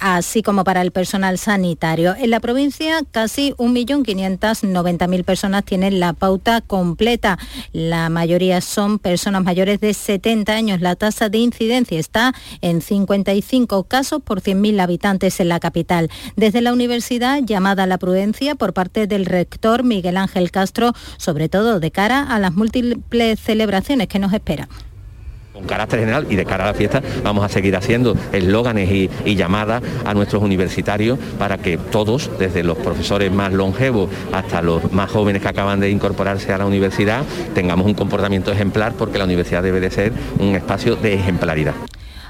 [0.00, 2.14] así como para el personal sanitario.
[2.16, 7.38] En la provincia, casi 1.590.000 personas tienen la pauta completa.
[7.72, 10.80] La mayoría son personas mayores de 70 años.
[10.80, 16.10] La tasa de incidencia está en 55 casos por 100.000 habitantes en la capital.
[16.36, 21.48] Desde la universidad, llamada a la prudencia por parte del rector Miguel Ángel Castro, sobre
[21.48, 24.68] todo de cara a las múltiples celebraciones que nos esperan.
[25.54, 29.36] Con carácter general y de cara a la fiesta vamos a seguir haciendo eslóganes y,
[29.36, 35.12] llamadas a nuestros universitarios para que todos, desde los profesores más longevos hasta los más
[35.12, 37.22] jóvenes que acaban de incorporarse a la universidad,
[37.54, 41.74] tengamos un comportamiento ejemplar porque la universidad debe de ser un espacio de ejemplaridad.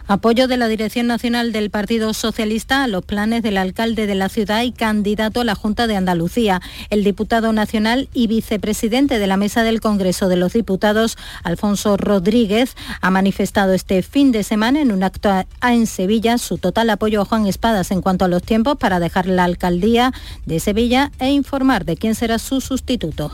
[0.07, 4.29] Apoyo de la Dirección Nacional del Partido Socialista a los planes del alcalde de la
[4.29, 6.61] ciudad y candidato a la Junta de Andalucía.
[6.91, 12.77] El diputado nacional y vicepresidente de la Mesa del Congreso de los Diputados, Alfonso Rodríguez,
[13.01, 15.31] ha manifestado este fin de semana en un acto
[15.63, 19.25] en Sevilla su total apoyo a Juan Espadas en cuanto a los tiempos para dejar
[19.25, 20.13] la alcaldía
[20.45, 23.33] de Sevilla e informar de quién será su sustituto.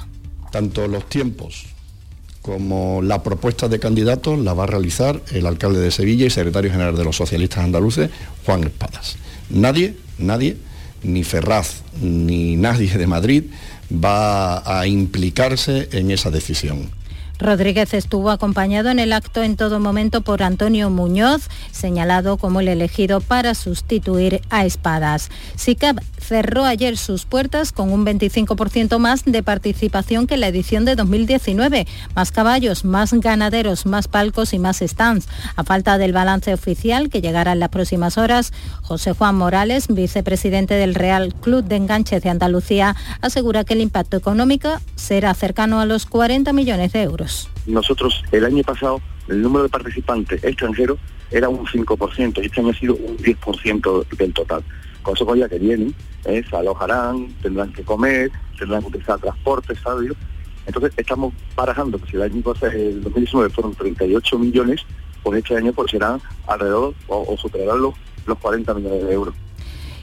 [0.53, 1.67] Tanto los tiempos
[2.51, 6.73] como la propuesta de candidatos la va a realizar el alcalde de Sevilla y secretario
[6.73, 8.11] general de los socialistas andaluces,
[8.45, 9.19] Juan Espadas.
[9.51, 10.57] Nadie, nadie,
[11.05, 13.45] ni Ferraz, ni nadie de Madrid
[13.93, 16.91] va a implicarse en esa decisión.
[17.41, 22.69] Rodríguez estuvo acompañado en el acto en todo momento por Antonio Muñoz, señalado como el
[22.69, 25.31] elegido para sustituir a Espadas.
[25.57, 30.97] SICAP cerró ayer sus puertas con un 25% más de participación que la edición de
[30.97, 31.87] 2019.
[32.15, 35.27] Más caballos, más ganaderos, más palcos y más stands.
[35.57, 40.75] A falta del balance oficial que llegará en las próximas horas, José Juan Morales, vicepresidente
[40.75, 45.87] del Real Club de Enganches de Andalucía, asegura que el impacto económico será cercano a
[45.87, 47.30] los 40 millones de euros.
[47.67, 50.99] Nosotros el año pasado el número de participantes extranjeros
[51.31, 54.63] era un 5% y este año ha sido un 10% del total.
[55.03, 55.95] Con ya que vienen,
[56.25, 56.43] ¿eh?
[56.49, 60.13] se alojarán, tendrán que comer, tendrán que utilizar transporte, ¿sabes?
[60.67, 64.83] Entonces estamos barajando que si el año pasado, el 2019 fueron 38 millones,
[65.23, 67.95] pues este año pues serán alrededor o, o superarán los,
[68.27, 69.35] los 40 millones de euros.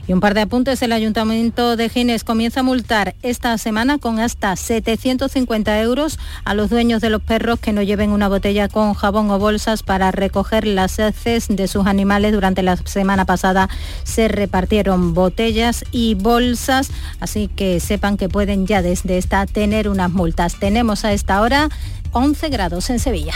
[0.08, 4.20] Y un par de apuntes, el Ayuntamiento de Gines comienza a multar esta semana con
[4.20, 8.94] hasta 750 euros a los dueños de los perros que no lleven una botella con
[8.94, 12.32] jabón o bolsas para recoger las heces de sus animales.
[12.32, 13.68] Durante la semana pasada
[14.02, 16.90] se repartieron botellas y bolsas,
[17.20, 20.58] así que sepan que pueden ya desde esta tener unas multas.
[20.58, 21.68] Tenemos a esta hora
[22.12, 23.34] 11 grados en Sevilla.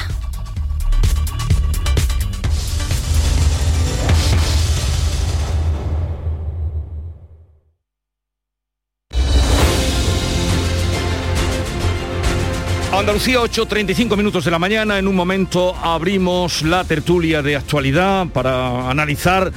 [13.02, 14.96] Andalucía, 8.35 minutos de la mañana.
[14.96, 19.52] En un momento abrimos la tertulia de actualidad para analizar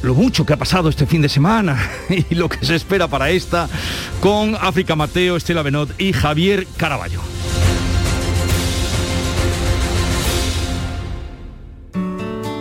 [0.00, 3.28] lo mucho que ha pasado este fin de semana y lo que se espera para
[3.28, 3.68] esta
[4.20, 7.33] con África Mateo, Estela Benot y Javier Caraballo.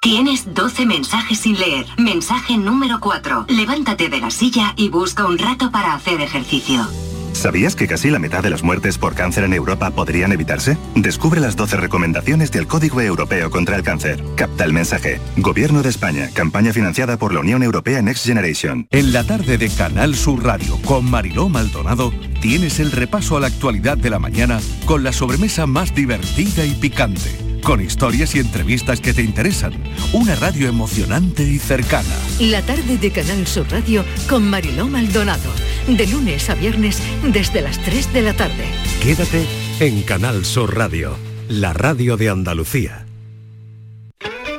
[0.00, 1.86] Tienes 12 mensajes sin leer.
[1.96, 3.46] Mensaje número 4.
[3.50, 6.88] Levántate de la silla y busca un rato para hacer ejercicio.
[7.32, 10.76] ¿Sabías que casi la mitad de las muertes por cáncer en Europa podrían evitarse?
[10.94, 14.22] Descubre las 12 recomendaciones del Código Europeo contra el Cáncer.
[14.36, 15.20] Capta el mensaje.
[15.36, 16.30] Gobierno de España.
[16.34, 18.86] Campaña financiada por la Unión Europea Next Generation.
[18.90, 23.46] En la tarde de Canal Sur Radio con Mariló Maldonado tienes el repaso a la
[23.46, 29.00] actualidad de la mañana con la sobremesa más divertida y picante con historias y entrevistas
[29.00, 29.72] que te interesan.
[30.12, 32.08] Una radio emocionante y cercana.
[32.40, 35.50] La tarde de Canal Sur Radio con Mariló Maldonado.
[35.86, 37.00] De lunes a viernes
[37.32, 38.64] desde las 3 de la tarde.
[39.02, 39.46] Quédate
[39.80, 41.16] en Canal Sur Radio,
[41.48, 43.06] la radio de Andalucía.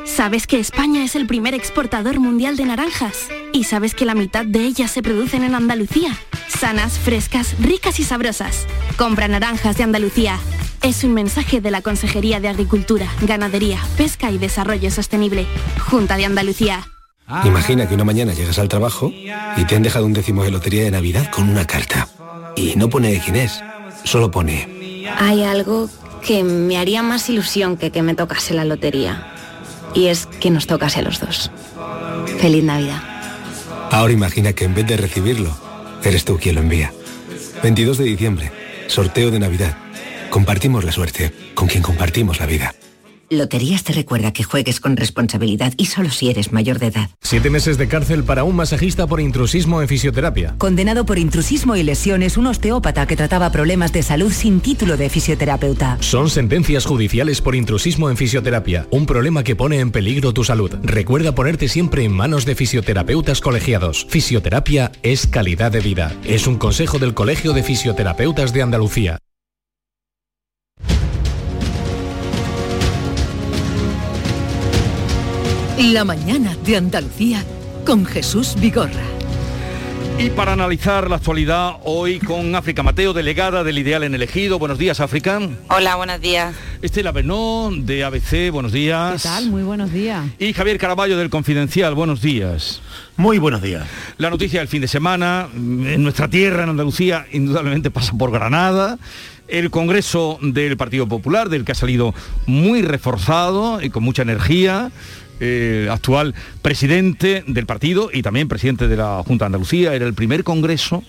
[0.06, 3.30] ¿Sabes que España es el primer exportador mundial de naranjas?
[3.54, 6.18] ¿Y sabes que la mitad de ellas se producen en Andalucía?
[6.48, 8.68] Sanas, frescas, ricas y sabrosas.
[8.98, 10.38] Compra naranjas de Andalucía.
[10.84, 15.46] Es un mensaje de la Consejería de Agricultura, Ganadería, Pesca y Desarrollo Sostenible,
[15.80, 16.88] Junta de Andalucía.
[17.46, 20.84] Imagina que una mañana llegas al trabajo y te han dejado un décimo de lotería
[20.84, 22.08] de Navidad con una carta.
[22.56, 23.64] Y no pone quién es,
[24.04, 25.08] solo pone...
[25.20, 25.88] Hay algo
[26.26, 29.34] que me haría más ilusión que que me tocase la lotería.
[29.94, 31.52] Y es que nos tocase a los dos.
[32.40, 33.02] Feliz Navidad.
[33.92, 35.56] Ahora imagina que en vez de recibirlo,
[36.04, 36.92] eres tú quien lo envía.
[37.62, 38.52] 22 de diciembre,
[38.88, 39.78] sorteo de Navidad.
[40.32, 42.74] Compartimos la suerte con quien compartimos la vida.
[43.30, 47.10] Loterías te recuerda que juegues con responsabilidad y solo si eres mayor de edad.
[47.22, 50.56] Siete meses de cárcel para un masajista por intrusismo en fisioterapia.
[50.58, 55.10] Condenado por intrusismo y lesiones un osteópata que trataba problemas de salud sin título de
[55.10, 55.98] fisioterapeuta.
[56.02, 60.72] Son sentencias judiciales por intrusismo en fisioterapia, un problema que pone en peligro tu salud.
[60.84, 64.08] Recuerda ponerte siempre en manos de fisioterapeutas colegiados.
[64.10, 66.14] Fisioterapia es calidad de vida.
[66.26, 69.20] Es un consejo del Colegio de Fisioterapeutas de Andalucía.
[75.90, 77.44] La mañana de Andalucía
[77.88, 79.02] con Jesús Vigorra.
[80.20, 84.60] Y para analizar la actualidad hoy con África Mateo, delegada del Ideal en Elegido.
[84.60, 85.40] Buenos días, África.
[85.70, 86.54] Hola, buenos días.
[86.84, 89.24] Estela Benón, de ABC, buenos días.
[89.24, 89.50] ¿Qué tal?
[89.50, 90.24] Muy buenos días.
[90.38, 92.80] Y Javier Caraballo, del Confidencial, buenos días.
[93.18, 93.88] Muy buenos días.
[94.20, 99.00] La noticia del fin de semana, en nuestra tierra, en Andalucía, indudablemente pasa por Granada.
[99.48, 102.14] el Congreso del Partido Popular, del que ha salido
[102.46, 104.92] muy reforzado y con mucha energía.
[105.44, 109.96] Eh, actual presidente del partido y también presidente de la Junta de Andalucía.
[109.96, 111.04] Era el primer Congreso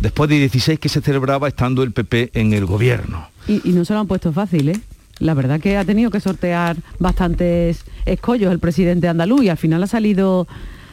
[0.00, 3.28] después de 16 que se celebraba estando el PP en el gobierno.
[3.48, 4.80] Y, no se lo han puesto fácil, ¿eh?
[5.18, 9.82] La verdad que ha tenido que sortear bastantes escollos el presidente andaluz y al final
[9.82, 10.46] ha salido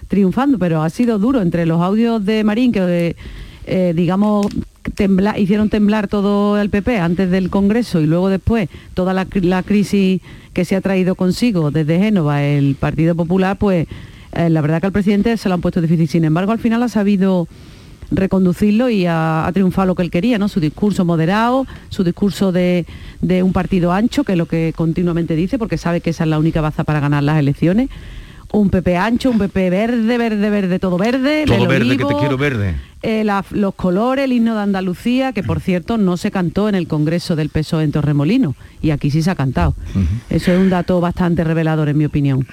[0.08, 3.16] triunfando, pero ha sido duro entre los audios de Marín que,
[3.66, 4.48] eh, digamos,
[5.38, 9.64] hicieron temblar todo el PP antes del Congreso y luego después toda la, cri- la
[9.64, 10.22] crisis
[10.54, 13.88] que se ha traído consigo desde Génova el Partido Popular, pues
[14.34, 16.08] eh, la verdad que al presidente se lo han puesto difícil.
[16.08, 17.48] Sin embargo, al final ha sabido
[18.14, 20.50] reconducirlo y ha, ha triunfado lo que él quería, ¿no?
[20.50, 22.86] Su discurso moderado, su discurso de,
[23.22, 26.30] de un partido ancho, que es lo que continuamente dice, porque sabe que esa es
[26.30, 27.90] la única baza para ganar las elecciones.
[28.54, 31.46] Un PP ancho, un PP verde, verde, verde, todo verde.
[31.48, 32.76] Todo el verde, que te quiero verde.
[33.02, 36.76] eh, la- los colores, el himno de Andalucía, que por cierto no se cantó en
[36.76, 39.74] el Congreso del PSOE en Torremolino, y aquí sí se ha cantado.
[40.30, 42.46] Eso es un dato bastante revelador, en mi opinión.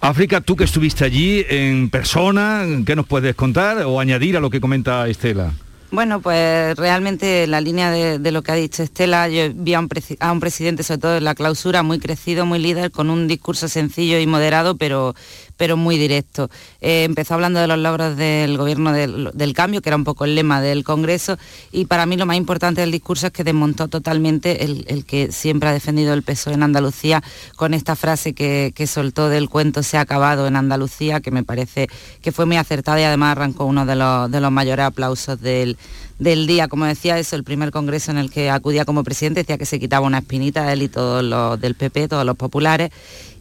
[0.00, 4.50] África, tú que estuviste allí en persona, ¿qué nos puedes contar o añadir a lo
[4.50, 5.52] que comenta Estela?
[5.92, 10.40] Bueno, pues realmente la línea de, lo que ha dicho Estela, yo vi a un
[10.40, 14.26] presidente, sobre todo en la clausura, muy crecido, muy líder, con un discurso sencillo y
[14.26, 15.14] moderado, pero,
[15.56, 16.50] pero muy directo.
[16.80, 20.34] Eh, empezó hablando de los logros del gobierno del, cambio, que era un poco el
[20.34, 21.38] lema del Congreso,
[21.70, 25.68] y para mí lo más importante del discurso es que desmontó totalmente el, que siempre
[25.68, 27.22] ha defendido el PSOE en Andalucía
[27.56, 31.88] con esta frase que, soltó del cuento se ha acabado en Andalucía, que me parece
[32.20, 35.78] que fue muy acertada y además arrancó uno de los, de los mayores aplausos del,
[36.22, 36.68] del día.
[36.68, 39.78] Como decía, eso, el primer congreso en el que acudía como presidente, decía que se
[39.78, 42.90] quitaba una espinita él y todos los del PP, todos los populares.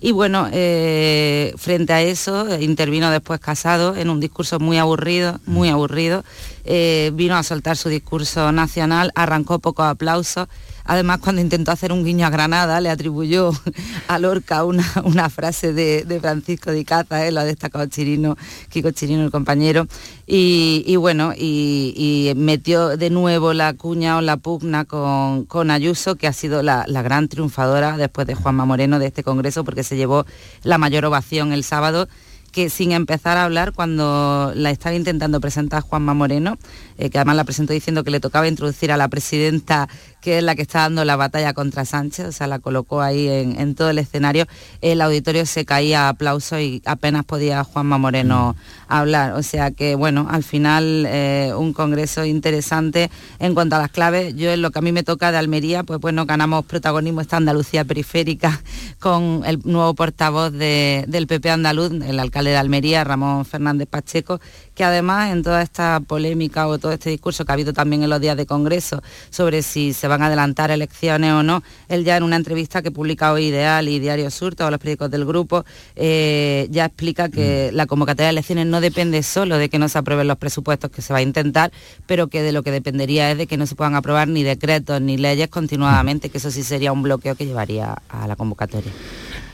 [0.03, 5.39] Y bueno, eh, frente a eso eh, intervino después Casado en un discurso muy aburrido,
[5.45, 6.23] muy aburrido.
[6.65, 10.47] Eh, vino a soltar su discurso nacional, arrancó pocos aplausos.
[10.83, 13.51] Además, cuando intentó hacer un guiño a Granada, le atribuyó
[14.07, 17.31] a Lorca una, una frase de, de Francisco de Caza, ¿eh?
[17.31, 18.35] lo ha destacado Chirino,
[18.69, 19.87] Kiko Chirino, el compañero.
[20.25, 25.71] Y, y bueno, y, y metió de nuevo la cuña o la pugna con, con
[25.71, 29.63] Ayuso, que ha sido la, la gran triunfadora después de Juanma Moreno de este Congreso,
[29.63, 30.25] porque se llevó
[30.63, 32.07] la mayor ovación el sábado
[32.53, 36.57] que sin empezar a hablar cuando la estaba intentando presentar Juanma Moreno,
[36.97, 39.87] eh, que además la presentó diciendo que le tocaba introducir a la presidenta,
[40.21, 43.27] que es la que está dando la batalla contra Sánchez, o sea, la colocó ahí
[43.27, 44.45] en, en todo el escenario,
[44.81, 48.55] el auditorio se caía a aplausos y apenas podía Juanma Moreno
[48.87, 49.33] hablar.
[49.33, 53.09] O sea que, bueno, al final eh, un congreso interesante
[53.39, 54.35] en cuanto a las claves.
[54.35, 57.37] Yo en lo que a mí me toca de Almería, pues bueno, ganamos protagonismo esta
[57.37, 58.61] Andalucía periférica
[58.99, 64.39] con el nuevo portavoz de- del PP andaluz, el alcalde de Almería, Ramón Fernández Pacheco,
[64.81, 68.09] que además en toda esta polémica o todo este discurso que ha habido también en
[68.09, 72.17] los días de Congreso sobre si se van a adelantar elecciones o no, él ya
[72.17, 75.65] en una entrevista que publica hoy Ideal y Diario Sur, todos los periódicos del grupo,
[75.95, 79.99] eh, ya explica que la convocatoria de elecciones no depende solo de que no se
[79.99, 81.71] aprueben los presupuestos que se va a intentar,
[82.07, 84.99] pero que de lo que dependería es de que no se puedan aprobar ni decretos
[84.99, 88.91] ni leyes continuadamente, que eso sí sería un bloqueo que llevaría a la convocatoria.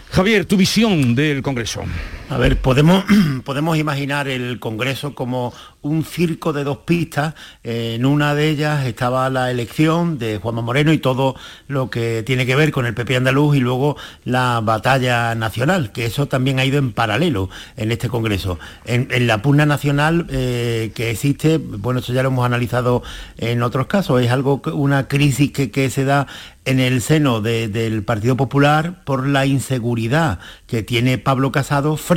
[0.10, 1.82] Javier, tu visión del Congreso.
[2.30, 3.06] A ver, podemos,
[3.46, 7.36] podemos imaginar el Congreso como un circo de dos pistas.
[7.64, 11.36] En una de ellas estaba la elección de Juanma Moreno y todo
[11.70, 16.06] lo que tiene que ver con el PP andaluz y luego la batalla nacional, que
[16.06, 18.60] eso también ha ido en paralelo en este Congreso.
[18.84, 23.04] En, la pugna nacional eh, que existe, bueno, eso ya lo hemos analizado
[23.38, 26.28] en otros casos, es algo, una crisis que, se da
[26.66, 32.17] en el seno de- del Partido Popular por la inseguridad que tiene Pablo Casado frente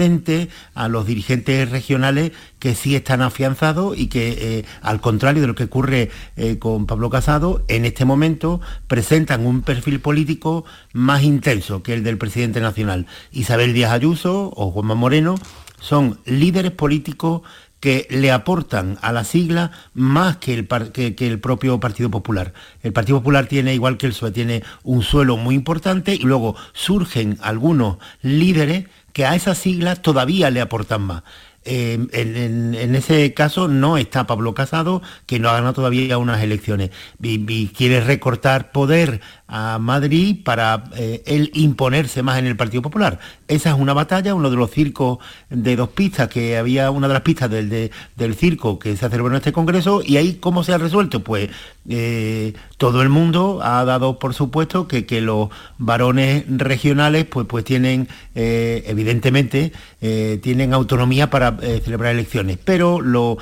[0.75, 5.55] a los dirigentes regionales que sí están afianzados y que, eh, al contrario de lo
[5.55, 11.83] que ocurre eh, con Pablo Casado, en este momento presentan un perfil político más intenso
[11.83, 13.07] que el del presidente nacional.
[13.33, 15.35] Isabel Díaz Ayuso o Juanma Moreno
[15.81, 17.43] son líderes políticos
[17.81, 22.53] que le aportan a la sigla más que el, que el propio Partido Popular.
[22.83, 26.57] El Partido Popular tiene, igual que el PSOE, tiene un suelo muy importante y luego
[26.75, 31.23] surgen algunos líderes que a esa sigla todavía le aportan más.
[31.63, 36.91] Eh, en, ese caso no está Pablo Casado, que no ha ganado todavía unas elecciones,
[37.23, 43.19] y, quiere recortar poder a Madrid para eh, él imponerse más en el Partido Popular.
[43.47, 45.19] Esa es una batalla, uno de los circos
[45.51, 49.09] de dos pistas, que había una de las pistas del, de- del circo que se
[49.11, 51.51] celebró en este Congreso, y ahí cómo se ha resuelto, pues
[51.91, 57.65] eh, todo el mundo ha dado por supuesto que, que los varones regionales pues, pues
[57.65, 62.59] tienen, eh, evidentemente, eh, tienen autonomía para celebrar elecciones.
[62.65, 63.39] Pero lo,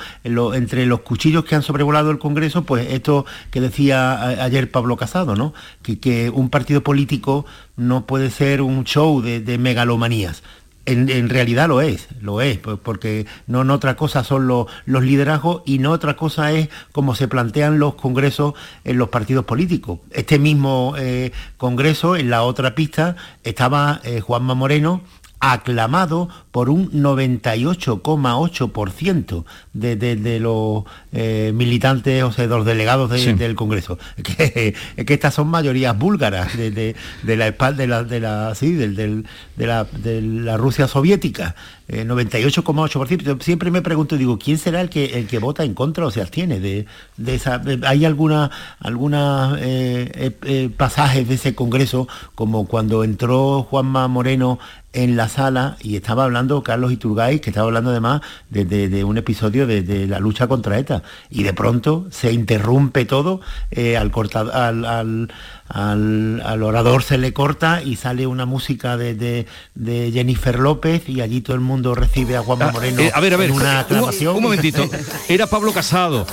[0.53, 5.35] entre los cuchillos que han sobrevolado el Congreso, pues esto que decía ayer Pablo Casado,
[5.35, 5.53] ¿no?
[5.83, 7.45] Que, que un partido político
[7.77, 10.43] no puede ser un show de, de megalomanías
[10.91, 15.91] en, realidad lo es, lo es, porque no, otra cosa son los, liderazgos y no
[15.91, 19.99] otra cosa es cómo se plantean los congresos en los partidos políticos.
[20.11, 25.01] Este mismo eh, congreso, en la otra pista, estaba eh, Juanma Moreno,
[25.39, 30.83] aclamado por un 98,8% de, de, los
[31.13, 33.97] eh, militantes, o sea, de los delegados del Congreso.
[34.17, 34.75] Es que,
[35.13, 39.23] estas son mayorías búlgaras de, la espalda de la, de la, de,
[39.57, 41.55] la, de la Rusia soviética.
[41.89, 43.27] 98,8%.
[43.27, 46.11] Eh, siempre me pregunto, digo, ¿quién será el que, el que vota en contra o
[46.11, 46.85] se abstiene de,
[47.17, 47.79] de?
[47.85, 54.59] ¿Hay alguna, alguna eh, pasajes de ese Congreso, como cuando entró Juanma Moreno
[54.93, 59.67] en la sala y estaba hablando Carlos Iturgay, que estaba hablando además de, un episodio
[59.67, 61.03] de, la lucha contra ETA.
[61.29, 64.11] Y de pronto se interrumpe todo, eh, al,
[64.53, 65.33] al, al,
[65.69, 69.45] orador se le corta y sale una música de,
[69.77, 73.33] Jennifer López y allí todo el mundo recibe a Juanma ah, Moreno eh, a ver,
[73.33, 74.35] a ver, una aclamación.
[74.35, 74.89] Un, momentito,
[75.27, 76.25] era Pablo Casado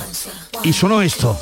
[0.63, 1.39] y sonó esto.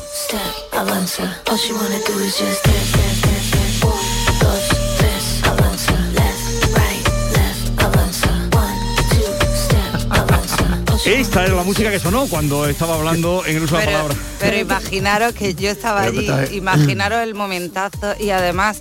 [11.07, 14.15] Esta era la música que sonó cuando estaba hablando en el uso de la palabra.
[14.41, 18.79] Pero imaginaros que yo estaba allí, imaginaros el momentazo y además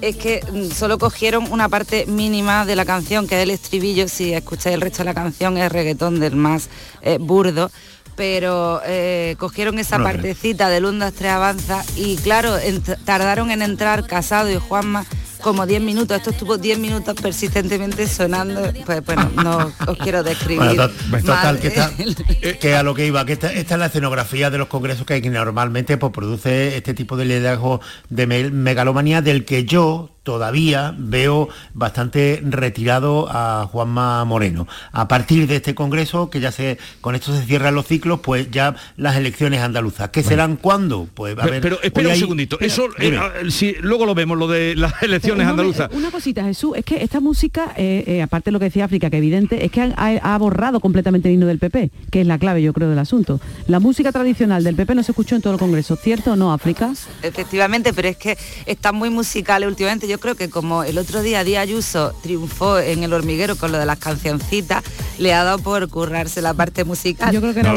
[0.00, 4.08] es que mm, solo cogieron una parte mínima de la canción, que es el estribillo,
[4.08, 6.70] si escucháis el resto de la canción es reggaetón del más
[7.02, 7.70] eh, burdo,
[8.16, 12.56] pero eh, cogieron esa partecita de Lundas 3 Avanza y claro,
[13.04, 15.04] tardaron en entrar Casado y Juanma
[15.46, 20.76] como 10 minutos, esto estuvo 10 minutos persistentemente sonando, pues bueno, no os quiero describir.
[21.24, 25.22] total, que, a lo que iba, que esta, es la escenografía de los congresos que,
[25.22, 31.48] que normalmente pues, produce este tipo de liderazgo de megalomanía del que yo todavía veo
[31.72, 34.66] bastante retirado a Juanma Moreno.
[34.90, 38.50] A partir de este congreso, que ya se con esto se cierran los ciclos, pues
[38.50, 40.10] ya las elecciones andaluzas.
[40.10, 41.08] ¿Qué serán cuándo?
[41.14, 41.60] Pues a ver.
[41.62, 42.58] Pero, espera un segundito.
[42.58, 43.16] Eso eh,
[43.50, 45.90] si, luego lo vemos, lo de las elecciones andaluzas.
[45.92, 49.08] Una cosita, Jesús, es que esta música, eh, eh, aparte de lo que decía África,
[49.10, 52.62] que evidente, es que ha, borrado completamente el himno del PP, que es la clave,
[52.62, 53.40] yo creo, del asunto.
[53.68, 56.52] La música tradicional del PP no se escuchó en todo el congreso, ¿cierto o no,
[56.52, 56.92] África?
[57.22, 60.08] Efectivamente, pero es que están muy musicales últimamente.
[60.08, 63.78] Yo creo que como el otro día Díaz Ayuso triunfó en el hormiguero con lo
[63.78, 64.82] de las cancioncitas,
[65.18, 67.32] le ha dado por currarse la parte musical.
[67.32, 67.74] Yo creo que, no,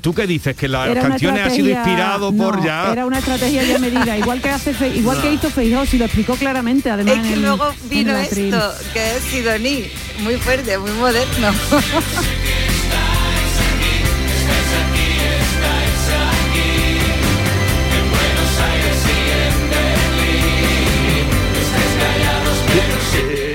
[0.00, 3.78] tú qué dices que las canciones ha sido inspirado por ya era una estrategia ya
[3.78, 7.36] medida igual que hace igual que hizo Feijóo si lo explicó claramente además es que
[7.36, 9.84] luego vino esto que es Sidoní
[10.22, 11.48] muy fuerte muy moderno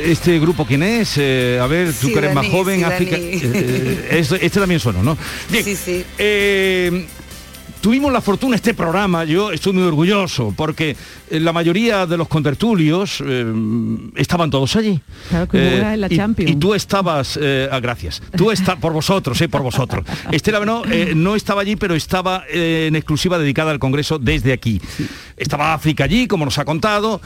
[0.05, 1.15] este grupo quién es?
[1.17, 3.15] Eh, a ver, tú que eres más joven, África.
[3.17, 5.17] Eh, eh, este, también suena, ¿no?
[5.49, 5.63] Bien.
[5.63, 6.05] Sí, sí.
[7.83, 10.95] Tuvimos la fortuna este programa, yo estoy muy orgulloso, porque
[11.29, 13.45] eh, la mayoría de los contertulios eh,
[14.15, 15.01] estaban todos allí.
[15.27, 19.49] Claro que eh, la y, y, tú estabas, ah, gracias, tú estás por vosotros, eh,
[19.49, 20.05] por vosotros.
[20.31, 24.79] Estela no, no estaba allí, pero estaba en exclusiva dedicada al Congreso desde aquí.
[25.35, 27.19] Estaba África allí, como nos ha contado,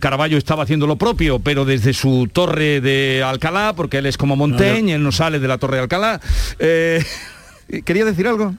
[0.00, 4.34] Caraballo estaba haciendo lo propio, pero desde su torre de Alcalá, porque él es como
[4.34, 6.20] Montaigne, él no sale de la torre de Alcalá.
[7.84, 8.56] ¿Quería decir algo?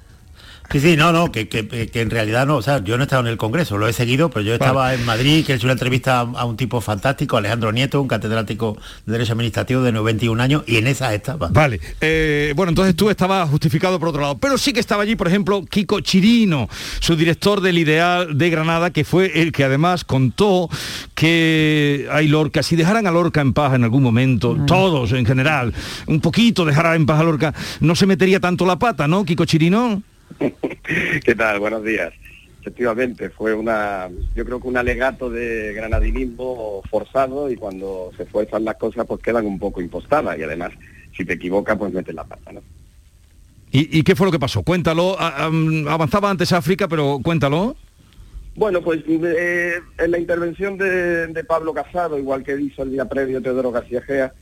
[0.72, 1.48] Sí, sí, no, no, que,
[1.94, 4.30] en realidad no, o sea, yo no he estado en el Congreso, lo he seguido,
[4.30, 7.72] pero yo estaba en Madrid, que he hecho una entrevista a, un tipo fantástico, Alejandro
[7.72, 11.50] Nieto, un catedrático de Derecho Administrativo de 91 años, y en esa estaba.
[11.50, 15.16] Vale, eh, bueno, entonces tú estabas justificado por otro lado, pero sí que estaba allí,
[15.16, 16.70] por ejemplo, Kiko Chirino,
[17.00, 20.70] su director del Ideal de Granada, que fue el que además contó
[21.16, 25.74] que hay Lorca, si dejaran a Lorca en paz en algún momento, todos en general,
[26.08, 29.46] un poquito dejar en paz a Lorca, no se metería tanto la pata, ¿no, Kiko
[29.46, 30.02] Chirino?
[31.26, 31.60] ¿Qué tal?
[31.60, 32.14] Buenos días.
[32.62, 38.66] Efectivamente, fue una, yo creo que un alegato de granadinismo forzado y cuando se fuerzan
[38.66, 40.72] las cosas pues quedan un poco impostadas y además
[41.18, 42.62] si te equivocas pues metes la pata, ¿no?
[43.74, 44.64] ¿Y, qué fue lo que pasó?
[44.64, 45.18] Cuéntalo.
[45.18, 47.78] Avanzaba antes África, pero cuéntalo.
[48.54, 53.42] Bueno, pues eh, en la intervención de, Pablo Casado, igual que hizo el día previo
[53.42, 54.34] Teodoro García Gea,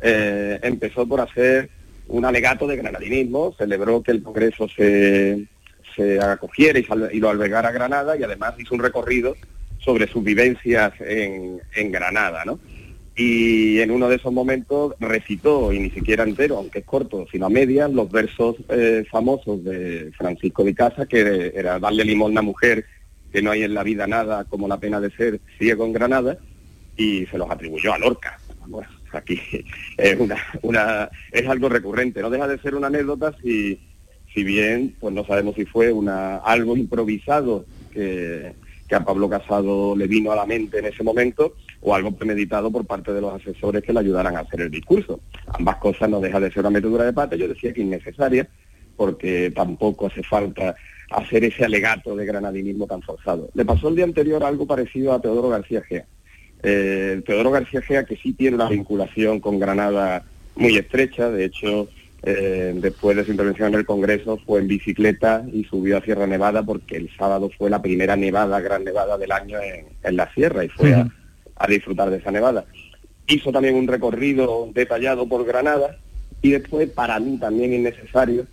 [0.00, 1.68] eh, empezó por hacer
[2.10, 5.46] un alegato de granadinismo, celebró que el Congreso se,
[5.94, 9.36] se acogiera y, lo albergara Granada y además hizo un recorrido
[9.78, 12.58] sobre sus vivencias en, en Granada, ¿no?
[13.16, 17.46] Y en uno de esos momentos recitó, y ni siquiera entero, aunque es corto, sino
[17.46, 22.44] a medias, los versos eh, famosos de Francisco de Casa, que era darle limosna a
[22.44, 22.86] mujer,
[23.32, 26.38] que no hay en la vida nada como la pena de ser ciego en Granada,
[26.96, 28.38] y se los atribuyó a Lorca.
[28.66, 28.88] Bueno,
[29.18, 29.40] aquí
[29.96, 33.80] es, una, una, es algo recurrente, no deja de ser una anécdota si,
[34.32, 38.52] si bien pues no sabemos si fue una, algo improvisado que,
[38.90, 42.70] que a Pablo Casado le vino a la mente en ese momento o algo premeditado
[42.70, 45.20] por parte de los asesores que le ayudaran a hacer el discurso.
[45.46, 48.48] Ambas cosas no deja de ser una metedura de pata, yo decía que innecesaria,
[48.96, 50.74] porque tampoco hace falta
[51.10, 53.48] hacer ese alegato de granadinismo tan forzado.
[53.54, 56.06] Le pasó el día anterior algo parecido a Teodoro García Gea.
[56.62, 60.24] Eh, Teodoro García Gea, que sí tiene una vinculación con Granada
[60.56, 61.88] muy estrecha, de hecho,
[62.22, 66.26] eh, después de su intervención en el Congreso fue en bicicleta y subió a Sierra
[66.26, 70.30] Nevada porque el sábado fue la primera nevada, gran nevada del año en, en la
[70.34, 71.08] sierra y fue a,
[71.56, 72.66] a disfrutar de esa nevada.
[73.26, 75.96] Hizo también un recorrido detallado por Granada
[76.42, 78.46] y después, para mí también innecesario,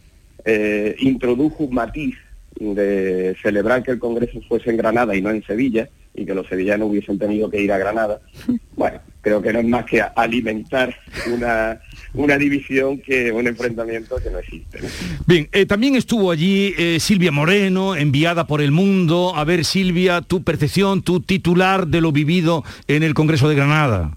[0.45, 2.15] eh, introdujo un matiz
[2.59, 6.47] de celebrar que el Congreso fuese en Granada y no en Sevilla y que los
[6.47, 8.19] sevillanos hubiesen tenido que ir a Granada.
[8.75, 10.95] Bueno, creo que no es más que alimentar
[11.33, 11.79] una,
[12.13, 14.79] una división que un enfrentamiento que no existe.
[14.79, 14.87] ¿no?
[15.25, 19.33] Bien, eh, también estuvo allí eh, Silvia Moreno, enviada por el mundo.
[19.35, 24.15] A ver, Silvia, tu percepción, tu titular de lo vivido en el Congreso de Granada.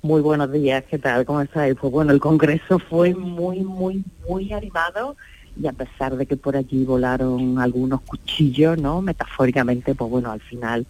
[0.00, 1.24] Muy buenos días, ¿qué tal?
[1.24, 1.74] ¿Cómo estáis?
[1.74, 5.16] Pues bueno, el Congreso fue muy, muy, muy animado
[5.60, 9.02] y a pesar de que por allí volaron algunos cuchillos, ¿no?
[9.02, 10.86] Metafóricamente, pues bueno, al final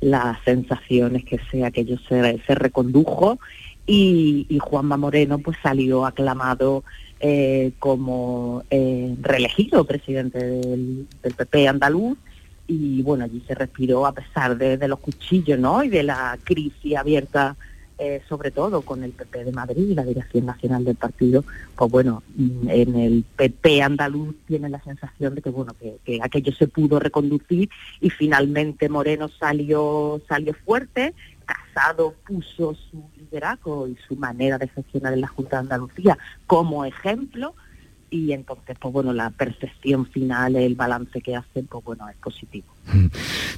[0.00, 3.38] la sensación es que se, aquello se, se recondujo
[3.86, 6.84] y, y Juanma Moreno pues salió aclamado
[7.20, 12.18] eh, como eh, reelegido presidente del, del PP andaluz
[12.66, 15.84] y bueno, allí se respiró a pesar de, de los cuchillos, ¿no?
[15.84, 17.56] Y de la crisis abierta
[17.98, 21.44] eh, sobre todo con el PP de Madrid y la dirección nacional del partido,
[21.76, 26.20] pues bueno, mm, en el PP andaluz tiene la sensación de que bueno, que, que
[26.22, 27.70] aquello se pudo reconducir
[28.00, 31.14] y finalmente Moreno salió, salió fuerte,
[31.46, 36.84] Casado puso su liderazgo y su manera de gestionar en la Junta de Andalucía como
[36.84, 37.54] ejemplo
[38.10, 42.66] y entonces pues bueno la percepción final, el balance que hacen, pues bueno, es positivo.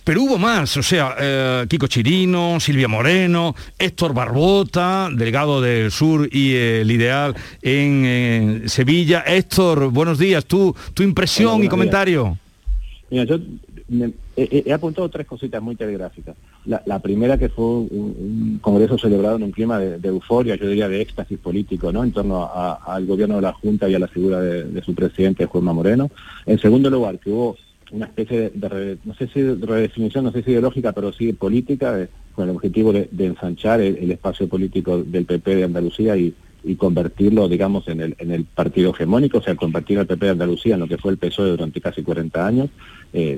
[0.05, 6.29] Pero hubo más, o sea, eh, Kiko Chirino, Silvia Moreno, Héctor Barbota, delegado del Sur
[6.33, 9.25] y el Ideal en eh, Sevilla.
[9.27, 12.39] Héctor, buenos días, tu, tu impresión Hola, y comentario.
[13.11, 13.39] Mira, yo
[13.89, 16.35] me- he, he apuntado tres cositas muy telegráficas.
[16.65, 20.89] La, la primera que fue un, congreso celebrado en un clima de, euforia, yo diría
[20.89, 22.05] de éxtasis político, ¿no?
[22.05, 25.73] En torno al gobierno de la Junta y a la figura de, su presidente, Juanma
[25.73, 26.11] Moreno.
[26.45, 27.57] En segundo lugar, que hubo
[27.91, 31.33] una especie de, de no sé si de redefinición, no sé si ideológica, pero sí
[31.33, 36.33] política, de- con el objetivo de, ensanchar el, espacio político del PP de Andalucía y,
[36.63, 40.33] y convertirlo, digamos, en el, en el partido hegemónico, o sea, convertir al PP de
[40.33, 42.71] Andalucía en lo que fue el PSOE durante casi 40 años.
[43.13, 43.37] Eh,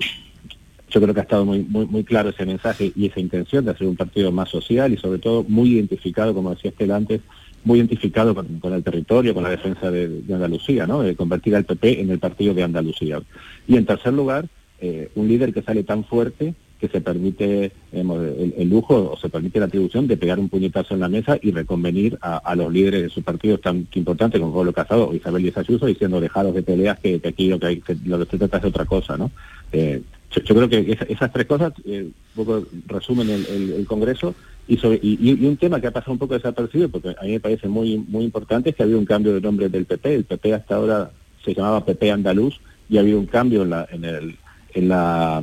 [0.91, 3.71] yo creo que ha estado muy, muy, muy claro ese mensaje y esa intención de
[3.71, 7.21] hacer un partido más social y sobre todo muy identificado, como decía Estel antes,
[7.65, 11.03] muy identificado con, el territorio, con la defensa de, Andalucía, ¿no?
[11.03, 13.21] De convertir al PP en el partido de Andalucía.
[13.69, 14.47] Y en tercer lugar,
[14.81, 19.61] eh, un líder que sale tan fuerte que se permite el, lujo o se permite
[19.61, 23.09] la atribución de pegar un puñetazo en la mesa y reconvenir a, los líderes de
[23.11, 26.99] sus partidos tan importantes como Pablo Casado o Isabel Díaz Ayuso diciendo dejaros de peleas
[26.99, 29.31] que, aquí lo que, hay, que lo que se trata es otra cosa, ¿no?
[29.73, 30.01] Eh,
[30.31, 34.35] yo, creo que esa- esas tres cosas eh, un poco resumen el, Congreso
[34.69, 37.99] y, un tema que ha pasado un poco desapercibido porque a mí me parece muy
[37.99, 40.15] muy importante es que ha habido un cambio de nombre del PP.
[40.15, 41.11] El PP hasta ahora
[41.45, 45.43] se llamaba PP Andaluz y ha habido un cambio en la en la,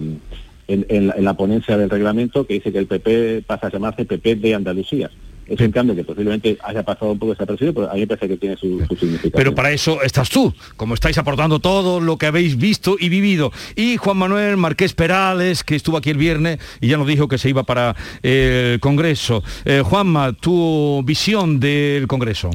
[0.67, 4.55] en la ponencia del reglamento que dice que el PP pasa a llamarse PP de
[4.55, 5.09] Andalucía.
[5.47, 8.27] Es un cambio que posiblemente haya pasado un poco desapercibido, pero a mí me parece
[8.27, 9.31] que tiene su, su significado.
[9.35, 13.51] Pero para eso estás tú, como estáis aportando todo lo que habéis visto y vivido.
[13.75, 17.37] Y Juan Manuel Marqués Perales, que estuvo aquí el viernes y ya nos dijo que
[17.37, 19.43] se iba para eh, el Congreso.
[19.65, 22.49] Eh, Juanma, tu visión del Congreso.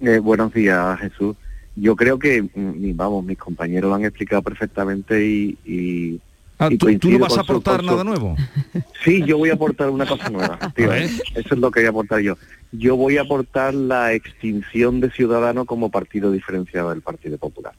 [0.00, 1.36] Eh, buenos días, Jesús.
[1.76, 5.56] Yo creo que, mm, vamos, mis compañeros lo han explicado perfectamente y...
[5.64, 6.20] y
[6.58, 8.34] Ah, ¿tú, no vas a aportar nada nuevo?
[9.04, 10.58] Sí, yo voy a aportar una cosa nueva.
[10.76, 12.36] Eso es lo que voy a aportar yo.
[12.72, 17.74] Yo voy a aportar la extinción de Ciudadanos como partido diferenciado del Partido Popular.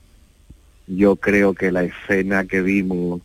[0.88, 3.22] Yo creo que la escena que vimos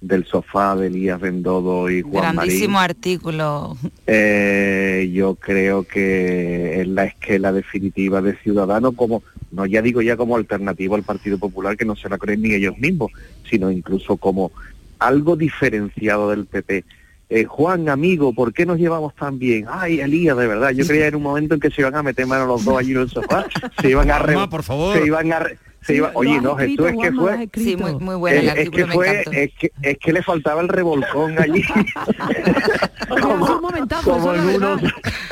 [0.00, 3.76] del sofá de Elías Bendodo y Juan Grandísimo Marín, artículo.
[4.06, 9.22] eh, yo creo que es la esquela definitiva de Ciudadanos como,
[9.52, 12.54] no ya digo ya como alternativo al Partido Popular, que no se la creen ni
[12.54, 13.12] ellos mismos,
[13.48, 14.50] sino incluso como
[15.06, 16.84] algo diferenciado del PP.
[17.28, 19.64] Eh, Juan, amigo, ¿por qué nos llevamos tan bien?
[19.68, 22.26] Ay, Elías, de verdad, yo creía en un momento en que se iban a meter
[22.26, 23.46] mano los dos allí en el sofá,
[23.80, 24.98] se iban a re- Juanma, por favor.
[24.98, 28.14] se iban a re- se iba- oye, no, Jesús, es que fue, Sí, muy, muy
[28.16, 29.32] bueno el es, que me fue, encantó.
[29.32, 31.62] es que, es que le faltaba el revolcón allí.
[33.08, 34.90] como, un momentazo, como eso en uno, verdad.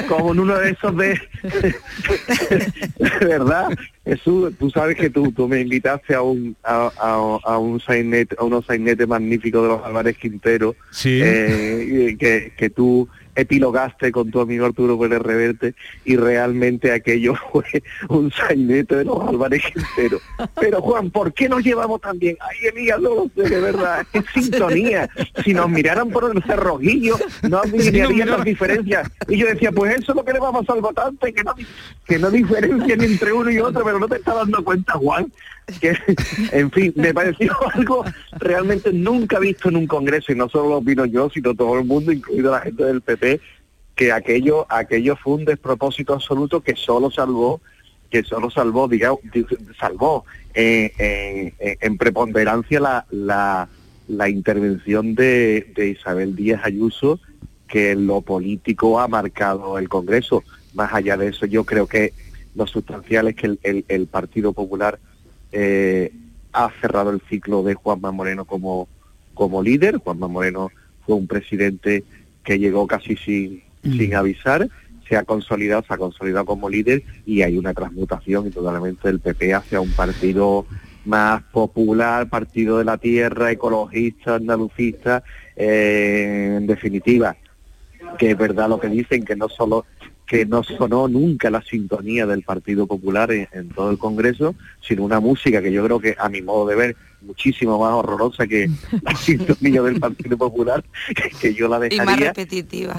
[0.09, 1.21] como en uno de esos de,
[2.99, 3.69] de verdad.
[4.05, 8.35] Jesús, tú sabes que tú, tú me invitaste a un a, a, a un sainete,
[8.39, 11.21] a unos sainetes magníficos de los Álvarez Quintero, Sí.
[11.23, 15.75] eh, que, que tú epilogaste con tu amigo Arturo Pérez Reverte
[16.05, 17.65] y realmente aquello fue
[18.09, 20.19] un sainete de los Álvarez Quintero.
[20.61, 22.37] Pero Juan, ¿por qué nos llevamos tan bien?
[22.41, 25.09] Ay, Elías, no lo sé, de verdad, es sintonía.
[25.45, 27.17] Si nos miraran por el cerrojillo,
[27.49, 29.11] no miraran- las diferencias.
[29.29, 31.43] Y yo decía, pues eso es lo que le va a pasar al votante, que
[31.43, 31.55] no,
[32.07, 35.33] que no diferencian entre uno y otro, pero no te está dando cuenta, Juan.
[35.81, 35.97] Que,
[36.53, 38.05] en fin, me pareció algo
[38.39, 41.85] realmente nunca visto en un congreso, y no solo lo opino yo, sino todo el
[41.85, 43.20] mundo, incluido la gente del PP,
[43.97, 47.61] que aquello, aquello fue un despropósito absoluto que solo salvó
[48.11, 49.47] que solo salvó, digamos, di-
[49.79, 53.69] salvó eh, eh, eh, en preponderancia la, la,
[54.09, 57.21] la intervención de, de Isabel Díaz Ayuso,
[57.69, 60.43] que lo político ha marcado el Congreso.
[60.75, 62.13] Más allá de eso, yo creo que
[62.57, 64.99] lo sustancial es que el, el- el Partido Popular
[65.53, 66.13] eh,
[66.53, 68.89] ha cerrado el ciclo de Juanma Moreno como,
[69.35, 69.99] como líder.
[69.99, 70.73] Juanma Moreno
[71.07, 72.03] fue un presidente
[72.45, 74.69] que llegó casi sin, sin avisar,
[75.09, 79.55] se ha consolidado, se ha consolidado como líder y hay una transmutación indudablemente del PP
[79.55, 80.67] hacia un partido
[81.05, 85.25] más popular, partido de la tierra, ecologista, andalucista,
[85.57, 87.37] eh, en definitiva,
[88.19, 89.85] que es verdad lo que dicen, que no solo
[90.27, 95.03] que no sonó nunca la sintonía del Partido Popular en, en todo el Congreso, sino
[95.03, 98.69] una música que yo creo que, a mi modo de ver, muchísimo más horrorosa que
[99.03, 100.85] la sintonía del Partido Popular,
[101.41, 102.97] que yo la Y dejaría más repetitiva.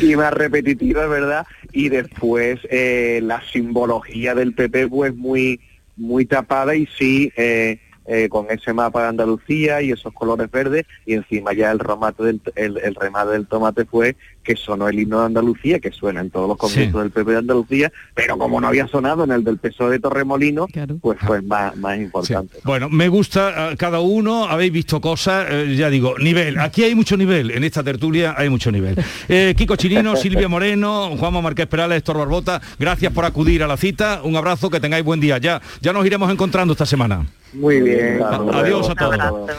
[0.00, 1.46] y más repetitiva, ¿verdad?
[1.72, 5.60] Y después eh, la simbología del PP pues muy
[5.96, 10.86] muy tapada y sí eh, eh, con ese mapa de Andalucía y esos colores verdes
[11.04, 14.98] y encima ya el remate del el, el remate del tomate fue que sonó el
[14.98, 16.86] himno de Andalucía que suena en todos los Sí.
[16.86, 20.66] del PP de Andalucía pero como no había sonado en el del PSOE de Torremolino
[21.00, 25.74] pues fue más más importante Bueno, me gusta eh, cada uno, habéis visto cosas, eh,
[25.76, 26.58] ya digo, nivel.
[26.58, 28.96] Aquí hay mucho nivel, en esta tertulia hay mucho nivel.
[29.28, 33.76] Eh, Kiko Chirino, Silvia Moreno, Juanma Marqués Perales, Héctor Barbota, gracias por acudir a la
[33.76, 34.20] cita.
[34.24, 35.38] Un abrazo, que tengáis buen día.
[35.38, 37.26] Ya, ya nos iremos encontrando esta semana.
[37.52, 38.20] muy bien
[38.52, 39.50] Adiós a todos.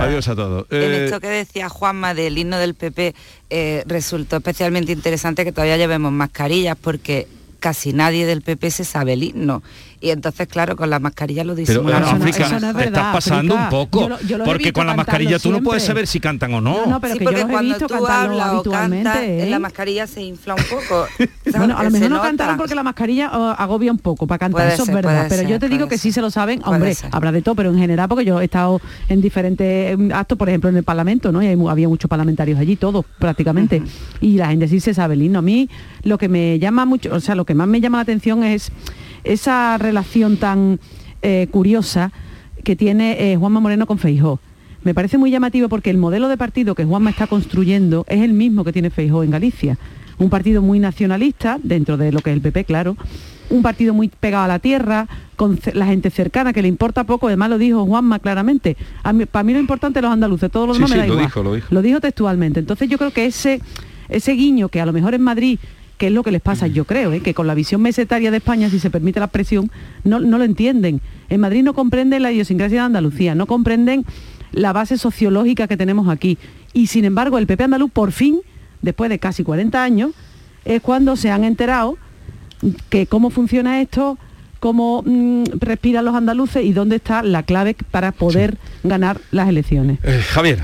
[0.00, 0.66] Adiós a todos.
[0.70, 3.14] En esto que decía Juanma del himno del PP
[3.50, 7.26] eh, resultó especialmente interesante que todavía llevemos mascarillas porque
[7.60, 9.62] casi nadie del PP se sabe el himno.
[10.00, 12.08] Y entonces, claro, con las mascarillas lo pero disimulamos.
[12.08, 13.64] eh, África, eso no es te estás pasando África.
[13.64, 16.06] un poco, Yo lo- yo los he porque con la mascarilla tú no puedes saber
[16.06, 16.84] si cantan o no.
[16.84, 19.42] No, no, pero sí, que yo los he cuando visto tú hablas o cantas, ¿eh?
[19.42, 21.06] en la mascarilla se infla un poco.
[21.58, 22.28] Bueno, a lo mejor no nota.
[22.28, 25.26] cantaron porque la mascarilla eh, agobia un poco para cantar, Puede eso ser, es verdad.
[25.30, 27.08] Pero yo te digo que sí se lo saben, hombre, ser.
[27.12, 30.48] habrá de todo, pero en general, porque yo he estado en diferentes eh, actos, por
[30.50, 31.42] ejemplo, en el Parlamento, ¿no?
[31.42, 33.82] Y hay había muchos parlamentarios allí, todos prácticamente.
[34.20, 35.38] Y la gente sí se sabe el himno.
[35.38, 35.68] A mí
[36.02, 38.70] lo que me llama mucho, o sea, lo que más me llama la atención es
[39.24, 40.78] esa relación tan
[41.22, 42.12] eh, curiosa
[42.64, 44.40] que tiene eh, Juanma Moreno con Feijó.
[44.84, 48.32] Me parece muy llamativo porque el modelo de partido que Juanma está construyendo es el
[48.32, 49.76] mismo que tiene Feijó en Galicia.
[50.18, 52.96] Un partido muy nacionalista, dentro de lo que es el PP, claro.
[53.50, 55.06] Un partido muy pegado a la tierra,
[55.36, 57.28] con la gente cercana, que le importa poco.
[57.28, 58.76] Además lo dijo Juanma claramente.
[59.02, 61.00] A mí- para mí lo importante es los andaluces, todo lo Sí, demás sí, me
[61.02, 61.26] da lo igual.
[61.26, 61.66] dijo, lo dijo.
[61.70, 62.60] Lo dijo textualmente.
[62.60, 63.60] Entonces yo creo que ese,
[64.08, 65.58] ese guiño que a lo mejor en Madrid,
[65.98, 67.20] que es lo que les pasa, yo creo, ¿eh?
[67.20, 69.70] que con la visión mesetaria de España, si se permite la expresión,
[70.04, 71.00] no, no lo entienden.
[71.28, 74.04] En Madrid no comprenden la idiosincrasia de Andalucía, no comprenden
[74.52, 76.38] la base sociológica que tenemos aquí.
[76.72, 78.40] Y sin embargo, el PP andaluz, por fin,
[78.80, 80.12] después de casi 40 años,
[80.64, 81.98] es cuando se han enterado
[82.88, 84.18] que cómo funciona esto,
[84.60, 89.98] cómo mm, respiran los andaluces y dónde está la clave para poder ganar las elecciones.
[90.02, 90.62] Eh, Javier.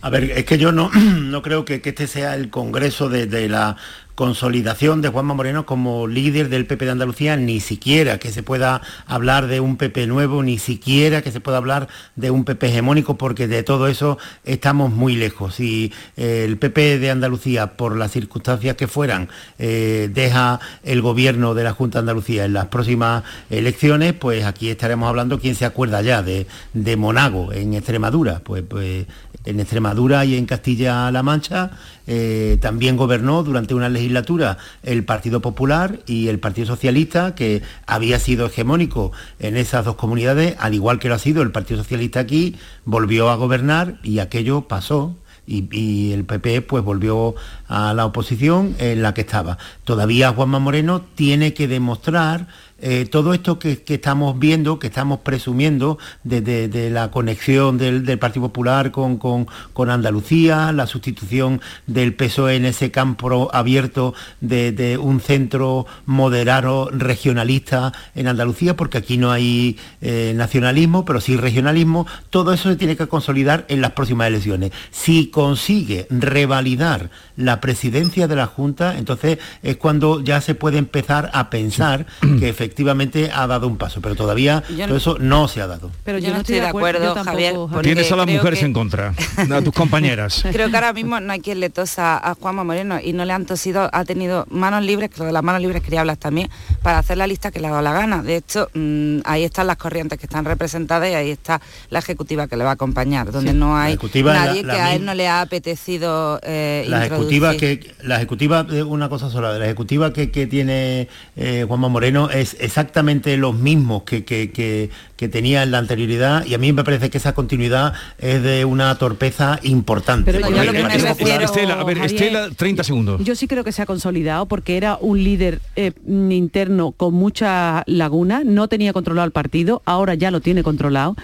[0.00, 3.26] A ver, es que yo no, no creo que, que este sea el congreso de,
[3.26, 3.76] de la
[4.18, 8.82] consolidación de Juanma Moreno como líder del PP de Andalucía, ni siquiera que se pueda
[9.06, 13.16] hablar de un PP nuevo, ni siquiera que se pueda hablar de un PP hegemónico,
[13.16, 15.60] porque de todo eso estamos muy lejos.
[15.60, 19.28] Y eh, el PP de Andalucía, por las circunstancias que fueran,
[19.60, 24.68] eh, deja el gobierno de la Junta de Andalucía en las próximas elecciones, pues aquí
[24.68, 28.40] estaremos hablando, ¿quién se acuerda ya de, de Monago en Extremadura?
[28.40, 29.06] Pues, pues
[29.48, 31.70] en Extremadura y en Castilla-La Mancha,
[32.06, 38.18] eh, también gobernó durante una legislatura el Partido Popular y el Partido Socialista, que había
[38.18, 42.20] sido hegemónico en esas dos comunidades, al igual que lo ha sido el Partido Socialista
[42.20, 45.16] aquí, volvió a gobernar y aquello pasó.
[45.50, 47.34] Y, y, el PP pues volvió
[47.68, 49.56] a la oposición en la que estaba.
[49.84, 52.48] Todavía Juanma Moreno tiene que demostrar
[52.80, 58.92] eh, todo esto que, estamos viendo, que estamos presumiendo de, la conexión del, Partido Popular
[58.92, 59.46] con,
[59.90, 68.28] Andalucía, la sustitución del PSOE en ese campo abierto de, un centro moderado regionalista en
[68.28, 73.08] Andalucía, porque aquí no hay eh, nacionalismo, pero sí regionalismo, todo eso se tiene que
[73.08, 74.70] consolidar en las próximas elecciones.
[74.92, 81.30] Si consigue revalidar la presidencia de la Junta, entonces es cuando ya se puede empezar
[81.32, 82.06] a pensar
[82.38, 85.90] que efectivamente efectivamente ha dado un paso, pero todavía todo eso no se ha dado.
[86.04, 87.56] Pero yo, no estoy de acuerdo, Javier.
[87.82, 89.14] Tienes a las mujeres en contra,
[89.50, 90.44] a tus compañeras.
[90.52, 93.32] Creo que ahora mismo no hay quien le tosa a Juanma Moreno y no le
[93.32, 96.50] han tosido, ha tenido manos libres, que de las manos libres quería hablar también,
[96.82, 98.22] para hacer la lista que le ha dado la gana.
[98.22, 102.46] De hecho, mm, ahí están las corrientes que están representadas y ahí está la ejecutiva
[102.48, 105.40] que le va a acompañar, donde no hay nadie que a él no le ha
[105.40, 111.64] apetecido eh, la ejecutiva que La ejecutiva, una cosa sola, la ejecutiva que, tiene eh,
[111.66, 114.90] Juanma Moreno es exactamente los mismos que, que,
[115.28, 118.94] tenía en la anterioridad y a mí me parece que esa continuidad es de una
[118.96, 120.32] torpeza importante.
[120.32, 123.24] Pero Estela, a ver, Estela, 30 segundos.
[123.24, 127.82] Yo sí creo que se ha consolidado porque era un líder eh, interno con mucha
[127.86, 131.16] laguna, no tenía controlado el partido, ahora ya lo tiene controlado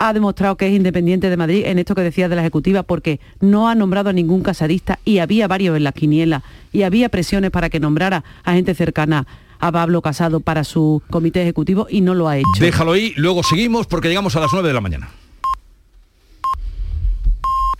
[0.00, 3.20] ha demostrado que es independiente de Madrid en esto que decía de la Ejecutiva porque
[3.40, 7.50] no ha nombrado a ningún casadista y había varios en las quinielas y había presiones
[7.50, 9.26] para que nombrara a gente cercana
[9.60, 12.48] a Pablo Casado para su comité ejecutivo y no lo ha hecho.
[12.58, 15.10] Déjalo ahí, luego seguimos porque llegamos a las 9 de la mañana.